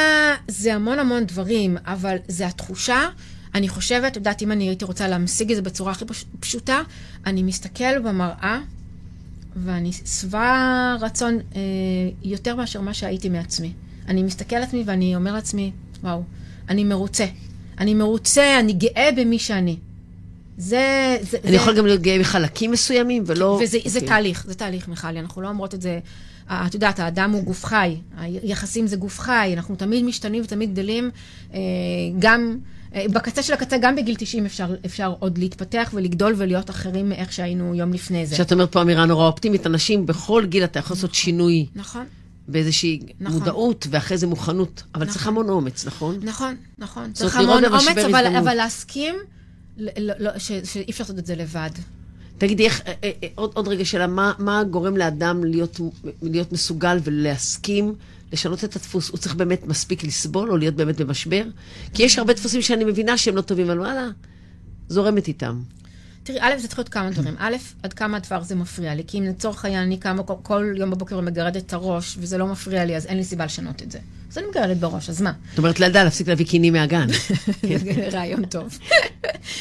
[0.47, 3.07] זה המון המון דברים, אבל זה התחושה.
[3.55, 6.81] אני חושבת, את יודעת, אם אני הייתי רוצה להמשיג את זה בצורה הכי פש- פשוטה,
[7.25, 8.59] אני מסתכל במראה
[9.55, 11.61] ואני שבע רצון אה,
[12.23, 13.73] יותר מאשר מה שהייתי מעצמי.
[14.07, 15.71] אני מסתכל על עצמי ואני אומר לעצמי,
[16.03, 16.23] וואו,
[16.69, 17.25] אני מרוצה.
[17.79, 19.77] אני מרוצה, אני גאה במי שאני.
[20.57, 21.17] זה...
[21.21, 21.55] זה אני זה...
[21.55, 23.59] יכול גם להיות גאה בחלקים מסוימים, ולא...
[23.63, 24.09] וזה זה אוקיי.
[24.09, 25.99] תהליך, זה תהליך, מיכלי, אנחנו לא אומרות את זה.
[26.49, 30.71] אה, את יודעת, האדם הוא גוף חי, היחסים זה גוף חי, אנחנו תמיד משתנים ותמיד
[30.71, 31.09] גדלים,
[31.53, 31.59] אה,
[32.19, 32.57] גם,
[33.03, 37.75] בקצה של הקצה, גם בגיל 90 אפשר, אפשר עוד להתפתח ולגדול ולהיות אחרים מאיך שהיינו
[37.75, 38.35] יום לפני זה.
[38.35, 42.05] כשאת אומרת פה אמירה נורא אופטימית, אנשים בכל גיל אתה יכול לעשות שינוי נכון,
[42.47, 43.37] באיזושהי נכון.
[43.37, 46.19] מודעות, ואחרי זה מוכנות, אבל צריך המון אומץ, נכון?
[46.23, 47.13] נכון, נכון.
[47.13, 48.35] צריך המון אומץ, אבל.
[48.37, 49.15] אבל להסכים
[49.97, 51.69] לא- ש- שאי אפשר לעשות את זה לבד.
[52.37, 55.79] תגידי, איך, אה, אה, אה, עוד, עוד רגע שאלה, מה, מה גורם לאדם להיות,
[56.21, 57.95] להיות מסוגל ולהסכים
[58.33, 59.09] לשנות את הדפוס?
[59.09, 61.43] הוא צריך באמת מספיק לסבול או להיות באמת במשבר?
[61.93, 64.07] כי יש הרבה דפוסים שאני מבינה שהם לא טובים, אבל וואלה,
[64.87, 65.61] זורמת איתם.
[66.23, 67.35] תראי, א', זה צריך להיות כמה דברים.
[67.37, 69.03] א', עד כמה הדבר הזה מפריע לי.
[69.07, 72.47] כי אם לצורך העניין אני קמה כל, כל יום בבוקר ומגרדת את הראש, וזה לא
[72.47, 73.99] מפריע לי, אז אין לי סיבה לשנות את זה.
[74.31, 75.31] אז אני מגרדת בראש, אז מה?
[75.49, 77.07] זאת אומרת, לילדה להפסיק להביא קינים מהגן.
[78.13, 78.79] רעיון טוב.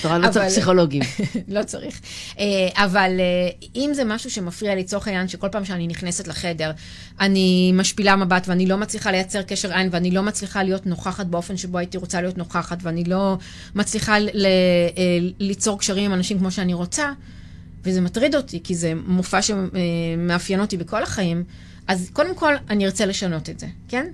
[0.04, 1.02] רואה, לא צריך פסיכולוגים.
[1.48, 2.00] לא צריך.
[2.38, 2.44] אה,
[2.74, 6.70] אבל אה, אם זה משהו שמפריע לי, לצורך העניין, שכל פעם שאני נכנסת לחדר,
[7.20, 11.56] אני משפילה מבט ואני לא מצליחה לייצר קשר עין ואני לא מצליחה להיות נוכחת באופן
[11.56, 13.38] שבו הייתי רוצה להיות נוכחת ואני לא
[13.74, 14.20] מצליחה אה,
[15.38, 17.12] ליצור קשרים עם אנשים כמו שאני רוצה,
[17.84, 21.44] וזה מטריד אותי, כי זה מופע שמאפיין אותי בכל החיים,
[21.86, 24.06] אז קודם כל אני ארצה לשנות את זה, כן?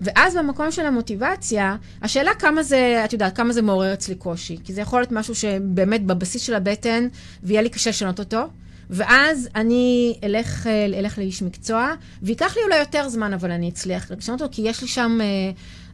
[0.00, 4.56] ואז במקום של המוטיבציה, השאלה כמה זה, את יודעת, כמה זה מעורר אצלי קושי.
[4.64, 7.08] כי זה יכול להיות משהו שבאמת בבסיס של הבטן,
[7.42, 8.46] ויהיה לי קשה לשנות אותו.
[8.90, 11.92] ואז אני אלך, אה, אלך לאיש מקצוע,
[12.22, 15.26] וייקח לי אולי יותר זמן, אבל אני אצליח לשנות אותו, כי יש לי שם אה,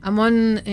[0.03, 0.73] המון אה,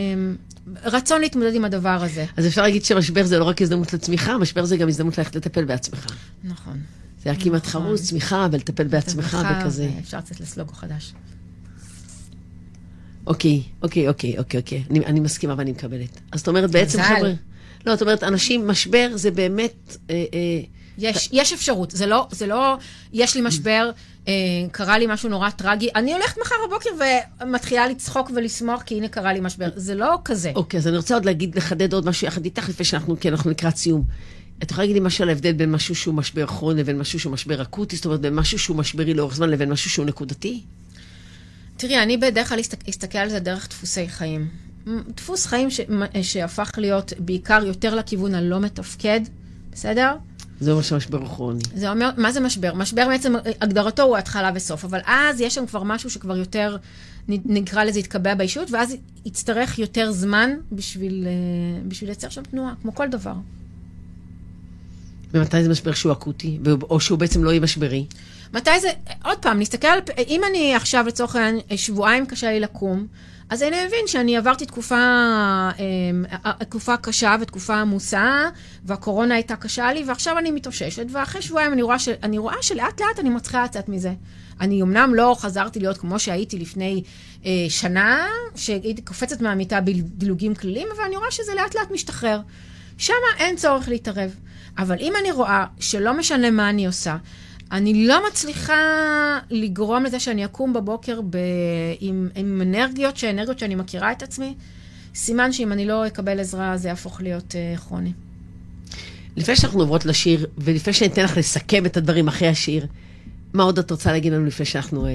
[0.84, 2.26] רצון להתמודד עם הדבר הזה.
[2.38, 5.66] אז אפשר להגיד שמשבר זה לא רק הזדמנות לצמיחה, משבר זה גם הזדמנות ללכת לטפל
[5.66, 6.06] בעצמך.
[6.44, 6.80] נכון.
[7.24, 7.82] זה היה כמעט נכון.
[7.82, 9.90] חרוז, צמיחה, ולטפל בעצמך וכזה.
[10.00, 11.14] אפשר לצאת לסלוגו חדש.
[13.28, 14.84] אוקיי, אוקיי, אוקיי, אוקיי, אוקיי.
[14.90, 16.20] אני, אני מסכימה ואני מקבלת.
[16.32, 17.02] אז זאת אומרת, בעצם.
[17.02, 17.32] חבר'ה...
[17.86, 19.98] לא, זאת אומרת, אנשים, משבר זה באמת...
[20.10, 20.62] אה, אה,
[20.98, 22.78] יש, יש אפשרות, זה לא, זה לא,
[23.14, 23.92] יש לי משבר,
[24.28, 24.34] אה,
[24.72, 26.90] קרה לי משהו נורא טרגי, אני הולכת מחר בבוקר
[27.42, 29.70] ומתחילה לצחוק ולשמוח כי הנה קרה לי משבר.
[29.76, 30.52] זה לא כזה.
[30.56, 33.52] אוקיי, אז אני רוצה עוד להגיד, לחדד עוד משהו יחד איתך, לפני שאנחנו, כי אנחנו
[33.52, 34.04] לקראת סיום.
[34.64, 37.34] את יכולה להגיד לי משהו על ההבדל בין משהו שהוא משבר כרוני לבין משהו שהוא
[37.34, 37.96] משבר אקוטי?
[37.96, 40.64] זאת אומרת, בין משהו שהוא משברי לאורך זמן לבין משהו שהוא נקודתי?
[41.78, 42.60] תראי, אני בדרך כלל
[42.90, 44.48] אסתכל, על זה דרך דפוסי חיים.
[45.16, 45.82] דפוס חיים ש,
[46.22, 49.22] שהפך להיות בעיקר יותר לכיוון הלא מתפקד,
[49.72, 50.16] בסדר?
[50.60, 51.60] זה שהמשבר הוא כרוני.
[51.76, 52.74] זה אומר, מה זה משבר?
[52.74, 56.78] משבר בעצם, הגדרתו הוא התחלה וסוף, אבל אז יש שם כבר משהו שכבר יותר,
[57.28, 62.96] נקרא לזה, יתקבע באישיות, ואז יצטרך יותר זמן בשביל, אה, בשביל לייצר שם תנועה, כמו
[62.96, 63.34] כל דבר.
[65.34, 66.60] ומתי זה משבר שהוא אקוטי?
[66.82, 68.06] או שהוא בעצם לא יהיה משברי?
[68.54, 68.90] מתי זה,
[69.24, 69.88] עוד פעם, נסתכל
[70.28, 73.08] אם אני עכשיו לצורך העניין שבועיים קשה לי לקום,
[73.50, 78.50] אז אני מבין שאני עברתי תקופה, אה, תקופה קשה ותקופה עמוסה,
[78.86, 83.02] והקורונה הייתה קשה לי, ועכשיו אני מתאוששת, ואחרי שבועיים אני רואה, ש, אני רואה שלאט
[83.02, 84.14] לאט אני מצליחה לצאת מזה.
[84.62, 87.04] אני אמנם לא חזרתי להיות כמו שהייתי לפני
[87.46, 92.40] אה, שנה, שהייתי קופצת מהמיטה בדילוגים כלליים, אבל אני רואה שזה לאט לאט משתחרר.
[92.98, 94.36] שם אין צורך להתערב.
[94.78, 97.18] אבל אם אני רואה שלא משנה מה אני עושה,
[97.72, 98.74] אני לא מצליחה
[99.50, 101.38] לגרום לזה שאני אקום בבוקר ב...
[102.00, 104.54] עם, עם אנרגיות, שאנרגיות שאני מכירה את עצמי,
[105.16, 108.14] סימן שאם אני לא אקבל עזרה, זה יהפוך להיות uh, כרוני.
[109.36, 112.88] לפני שאנחנו עוברות לשיר, ולפני שאני אתן לך לסכם את הדברים אחרי השיר,
[113.54, 115.06] מה עוד את רוצה להגיד לנו לפני שאנחנו...
[115.06, 115.10] Uh,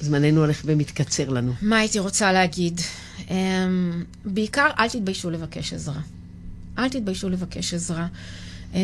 [0.00, 1.52] זמננו הולך ומתקצר לנו.
[1.62, 2.80] מה הייתי רוצה להגיד?
[3.18, 3.30] Um,
[4.24, 6.00] בעיקר, אל תתביישו לבקש עזרה.
[6.78, 8.06] אל תתביישו לבקש עזרה.
[8.72, 8.76] Um,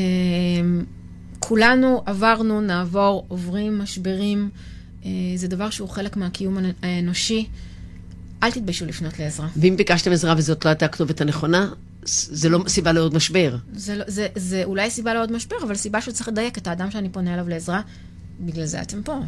[1.43, 4.51] כולנו עברנו, נעבור, עוברים משברים.
[5.05, 7.47] אה, זה דבר שהוא חלק מהקיום האנושי.
[8.43, 9.49] אל תתביישו לפנות לעזרה.
[9.57, 11.71] ואם ביקשתם עזרה וזאת לא הייתה הכתובת הנכונה,
[12.05, 13.57] זה לא סיבה לעוד משבר.
[13.73, 17.09] זה, לא, זה, זה אולי סיבה לעוד משבר, אבל סיבה שצריך לדייק את האדם שאני
[17.09, 17.81] פונה אליו לעזרה.
[18.41, 19.21] בגלל זה אתם פה.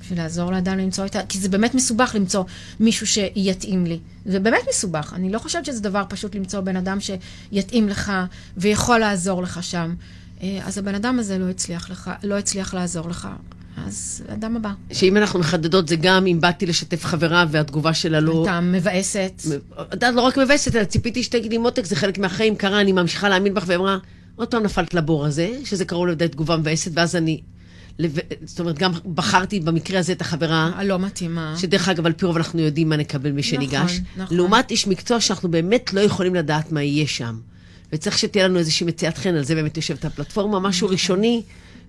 [0.00, 1.20] בשביל לעזור לאדם למצוא את ה...
[1.28, 2.44] כי זה באמת מסובך למצוא
[2.80, 3.98] מישהו שיתאים לי.
[4.26, 5.12] זה באמת מסובך.
[5.16, 8.12] אני לא חושבת שזה דבר פשוט למצוא בן אדם שיתאים לך
[8.56, 9.94] ויכול לעזור לך שם.
[10.44, 13.28] אה, אז הבן אדם הזה לא הצליח, לך, לא הצליח לעזור לך.
[13.86, 14.72] אז אדם הבא.
[14.92, 18.32] שאם אנחנו מחדדות, זה גם אם באתי לשתף חברה והתגובה שלה לא...
[18.38, 19.42] הייתה מבאסת.
[19.82, 23.28] את יודעת, לא רק מבאסת, אלא ציפיתי שתגידי מותק, זה חלק מהחיים, קרה, אני ממשיכה
[23.28, 23.98] להאמין בך, ואמרה,
[24.36, 27.40] עוד פעם נפלת לבור הזה, שזה קרוב לידי תגובה מבאסת, ואז אני...
[28.44, 30.70] זאת אומרת, גם בחרתי במקרה הזה את החברה.
[30.74, 31.54] הלא מתאימה.
[31.58, 33.92] שדרך אגב, על פי רוב אנחנו יודעים מה נקבל מי שניגש.
[33.92, 34.36] נכון, נכון.
[34.36, 37.38] לעומת איש מקצוע שאנחנו באמת לא יכולים לדעת מה יהיה שם.
[37.92, 40.88] וצריך שתהיה לנו איזושהי מציאת חן, על זה באמת יושבת הפלטפורמה, משהו.
[40.88, 41.42] ראשוני,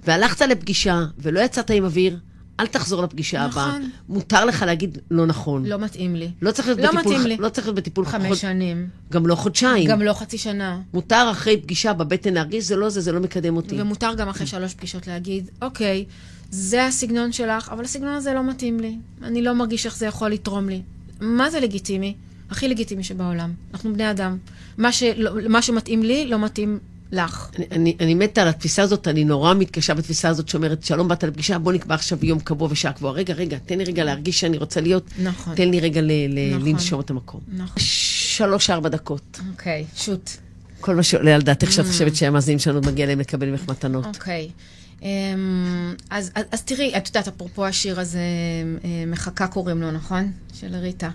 [0.04, 2.20] והלכת לפגישה, ולא יצאת עם אוויר,
[2.60, 3.64] אל תחזור לפגישה נכון.
[3.64, 3.78] הבאה.
[4.10, 5.66] מותר לך להגיד לא נכון.
[5.66, 6.32] לא מתאים לי.
[6.42, 7.14] לא צריך להיות לא בטיפול...
[7.14, 7.38] מתאים לי.
[7.38, 8.06] לא צריך להיות בטיפול...
[8.06, 8.38] חמש חוד...
[8.38, 8.88] שנים.
[9.12, 9.90] גם לא חודשיים.
[9.90, 10.80] גם לא חצי שנה.
[10.94, 13.82] מותר אחרי פגישה בבטן להרגיש, זה לא זה, זה לא מקדם אותי.
[13.82, 16.06] ומותר גם אחרי שלוש פגישות להגיד, אוקיי,
[16.50, 18.98] זה הסגנון שלך, אבל הסגנון הזה לא מתאים לי.
[19.24, 20.82] אני לא מרגיש איך זה יכול לתרום לי.
[21.22, 22.16] מה זה לגיטימי?
[22.50, 23.54] הכי לגיטימי שבעולם.
[23.74, 24.38] אנחנו בני אדם.
[24.78, 26.80] מה, שלא, מה שמתאים לי, לא מתאים
[27.12, 27.50] לך.
[27.58, 31.24] אני, אני, אני מתה על התפיסה הזאת, אני נורא מתקשה בתפיסה הזאת שאומרת, שלום, באת
[31.24, 33.14] לפגישה, בוא נקבע עכשיו יום קבוע ושעה קבועה.
[33.14, 35.10] רגע, רגע, תן לי רגע להרגיש שאני רוצה להיות.
[35.24, 35.56] נכון.
[35.56, 36.68] תן לי רגע ל, ל, נכון.
[36.68, 37.42] לנשום את המקום.
[37.48, 37.76] נכון.
[37.78, 39.40] שלוש-ארבע דקות.
[39.52, 40.30] אוקיי, okay, שוט.
[40.80, 41.88] כל מה שעולה על דעתך, שאת mm.
[41.88, 44.06] חושבת שהמאזינים שלנו מגיע להם לקבל ממך מתנות.
[44.06, 44.50] אוקיי.
[45.02, 48.20] אמ, אז, אז, אז תראי, את יודעת, אפרופו השיר הזה,
[48.84, 50.32] אה, מחכה קוראים לו, נכון?
[50.54, 51.10] של ריטה.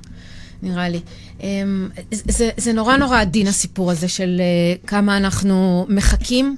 [0.62, 1.00] נראה לי.
[1.40, 6.56] אמ, זה, זה נורא נורא עדין הסיפור הזה של אה, כמה אנחנו מחכים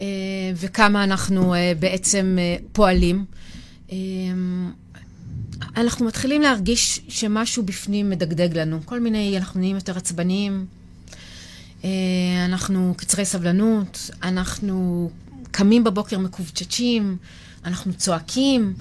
[0.00, 0.06] אה,
[0.56, 2.38] וכמה אנחנו אה, בעצם
[2.72, 3.24] פועלים.
[3.92, 4.70] אמ,
[5.76, 8.80] אנחנו מתחילים להרגיש שמשהו בפנים מדגדג לנו.
[8.84, 10.66] כל מיני, אנחנו נהיים יותר עצבניים,
[12.44, 15.10] אנחנו קצרי סבלנות, אנחנו
[15.50, 17.16] קמים בבוקר מקובצ'צ'ים,
[17.64, 18.74] אנחנו צועקים.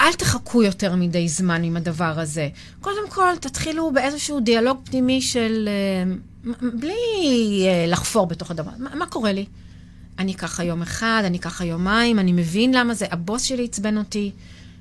[0.00, 2.48] אל תחכו יותר מדי זמן עם הדבר הזה.
[2.80, 5.68] קודם כל, תתחילו באיזשהו דיאלוג פנימי של...
[5.68, 6.14] אה,
[6.74, 6.94] בלי
[7.66, 8.70] אה, לחפור בתוך הדבר.
[8.78, 9.46] מה, מה קורה לי?
[10.18, 13.06] אני ככה יום אחד, אני ככה יומיים, אני מבין למה זה.
[13.10, 14.30] הבוס שלי עצבן אותי.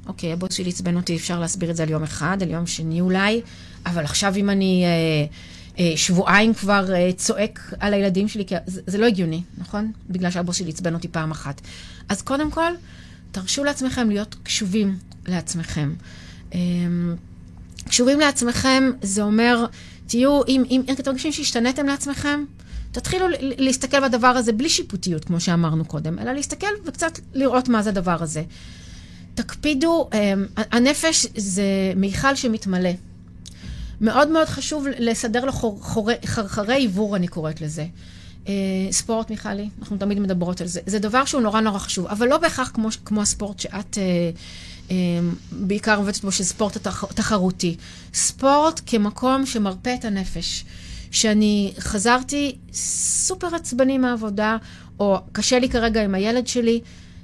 [0.07, 3.01] אוקיי, הבוס שלי עצבן אותי, אפשר להסביר את זה על יום אחד, על יום שני
[3.01, 3.41] אולי,
[3.85, 5.25] אבל עכשיו אם אני אה,
[5.79, 9.91] אה, שבועיים כבר אה, צועק על הילדים שלי, כי זה, זה לא הגיוני, נכון?
[10.09, 11.61] בגלל שהבוס שלי עצבן אותי פעם אחת.
[12.09, 12.71] אז קודם כל,
[13.33, 15.93] תרשו לעצמכם להיות קשובים לעצמכם.
[16.53, 17.15] אמ,
[17.89, 19.65] קשובים לעצמכם, זה אומר,
[20.07, 22.43] תהיו, אם, אם אתם מרגישים שהשתנתם לעצמכם,
[22.91, 27.89] תתחילו להסתכל בדבר הזה בלי שיפוטיות, כמו שאמרנו קודם, אלא להסתכל וקצת לראות מה זה
[27.89, 28.43] הדבר הזה.
[29.35, 31.63] תקפידו, אמ, הנפש זה
[31.95, 32.91] מיכל שמתמלא.
[34.01, 35.51] מאוד מאוד חשוב לסדר לו
[36.25, 37.85] חרחרי עיוור, אני קוראת לזה.
[38.47, 38.53] אה,
[38.91, 40.79] ספורט, מיכלי, אנחנו תמיד מדברות על זה.
[40.85, 44.03] זה דבר שהוא נורא נורא חשוב, אבל לא בהכרח כמו, כמו הספורט שאת אה,
[44.91, 44.95] אה,
[45.51, 47.75] בעיקר עובדת בו, שזה ספורט התח, תחרותי.
[48.13, 50.65] ספורט כמקום שמרפא את הנפש.
[51.13, 54.57] שאני חזרתי סופר עצבני מהעבודה,
[54.99, 56.81] או קשה לי כרגע עם הילד שלי,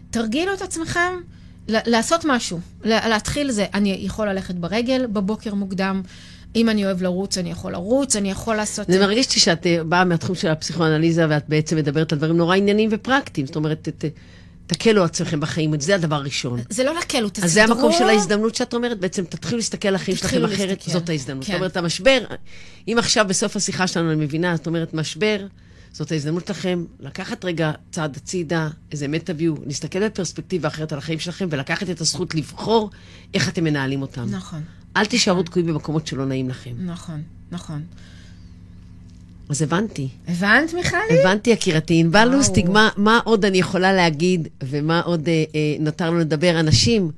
[0.09, 1.13] תרגילו את עצמכם
[1.67, 3.65] לעשות משהו, להתחיל זה.
[3.73, 6.01] אני יכול ללכת ברגל בבוקר מוקדם.
[6.55, 8.87] אם אני אוהב לרוץ, אני יכול לרוץ, אני יכול לעשות...
[8.89, 12.55] זה מרגיש לי שאת אה, באה מהתחום של הפסיכואנליזה, ואת בעצם מדברת על דברים נורא
[12.55, 13.47] ענייניים ופרקטיים.
[13.47, 14.05] זאת אומרת, ת,
[14.67, 16.59] תקלו עצמכם בחיים, זה הדבר הראשון.
[16.69, 17.45] זה לא להקל, תסתדרו.
[17.45, 21.09] אז זה המקום של ההזדמנות שאת אומרת, בעצם תתחילו להסתכל על החיים שלכם אחרת, זאת
[21.09, 21.45] ההזדמנות.
[21.45, 21.51] כן.
[21.51, 22.19] זאת אומרת, המשבר,
[22.87, 25.45] אם עכשיו בסוף השיחה שלנו אני מבינה, זאת אומרת, משבר,
[25.91, 31.47] זאת ההזדמנות שלכם לקחת רגע צעד הצידה, איזה מטאביו, להסתכל בפרספקטיבה אחרת על החיים שלכם
[31.51, 32.89] ולקחת את הזכות לבחור
[33.33, 34.25] איך אתם מנהלים אותם.
[34.29, 34.61] נכון,
[34.97, 36.71] אל תישארו תקועים במקומות שלא נעים לכם.
[36.85, 37.21] נכון,
[37.51, 37.81] נכון.
[39.49, 40.07] אז הבנתי.
[40.27, 40.99] הבנת, מיכלי?
[41.21, 41.99] הבנתי, יקירתי.
[41.99, 42.29] ענבל.
[42.31, 46.59] לוסטיג, מה, מה עוד אני יכולה להגיד ומה עוד אה, אה, נותר לנו לדבר?
[46.59, 47.11] אנשים,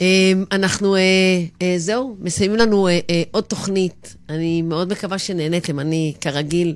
[0.00, 1.00] אה, אנחנו, אה,
[1.62, 4.16] אה, זהו, מסיימים לנו אה, אה, עוד תוכנית.
[4.28, 5.80] אני מאוד מקווה שנהניתם.
[5.80, 6.74] אני, כרגיל,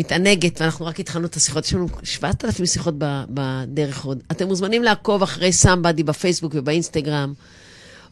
[0.00, 1.64] מתענגת, ואנחנו רק התחלנו את השיחות.
[1.64, 2.94] יש לנו 7,000 שיחות
[3.30, 4.22] בדרך עוד.
[4.30, 7.32] אתם מוזמנים לעקוב אחרי סאמבדי בפייסבוק ובאינסטגרם.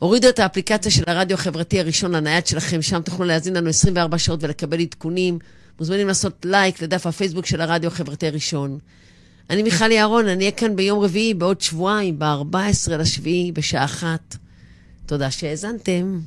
[0.00, 4.44] הורידו את האפליקציה של הרדיו החברתי הראשון לנייד שלכם, שם תוכלו להאזין לנו 24 שעות
[4.44, 5.38] ולקבל עדכונים.
[5.78, 8.78] מוזמנים לעשות לייק לדף הפייסבוק של הרדיו החברתי הראשון.
[9.50, 14.36] אני מיכלי אהרון, אני אהיה כאן ביום רביעי בעוד שבועיים, ב-14 לשביעי, בשעה אחת.
[15.06, 16.20] תודה שהאזנתם.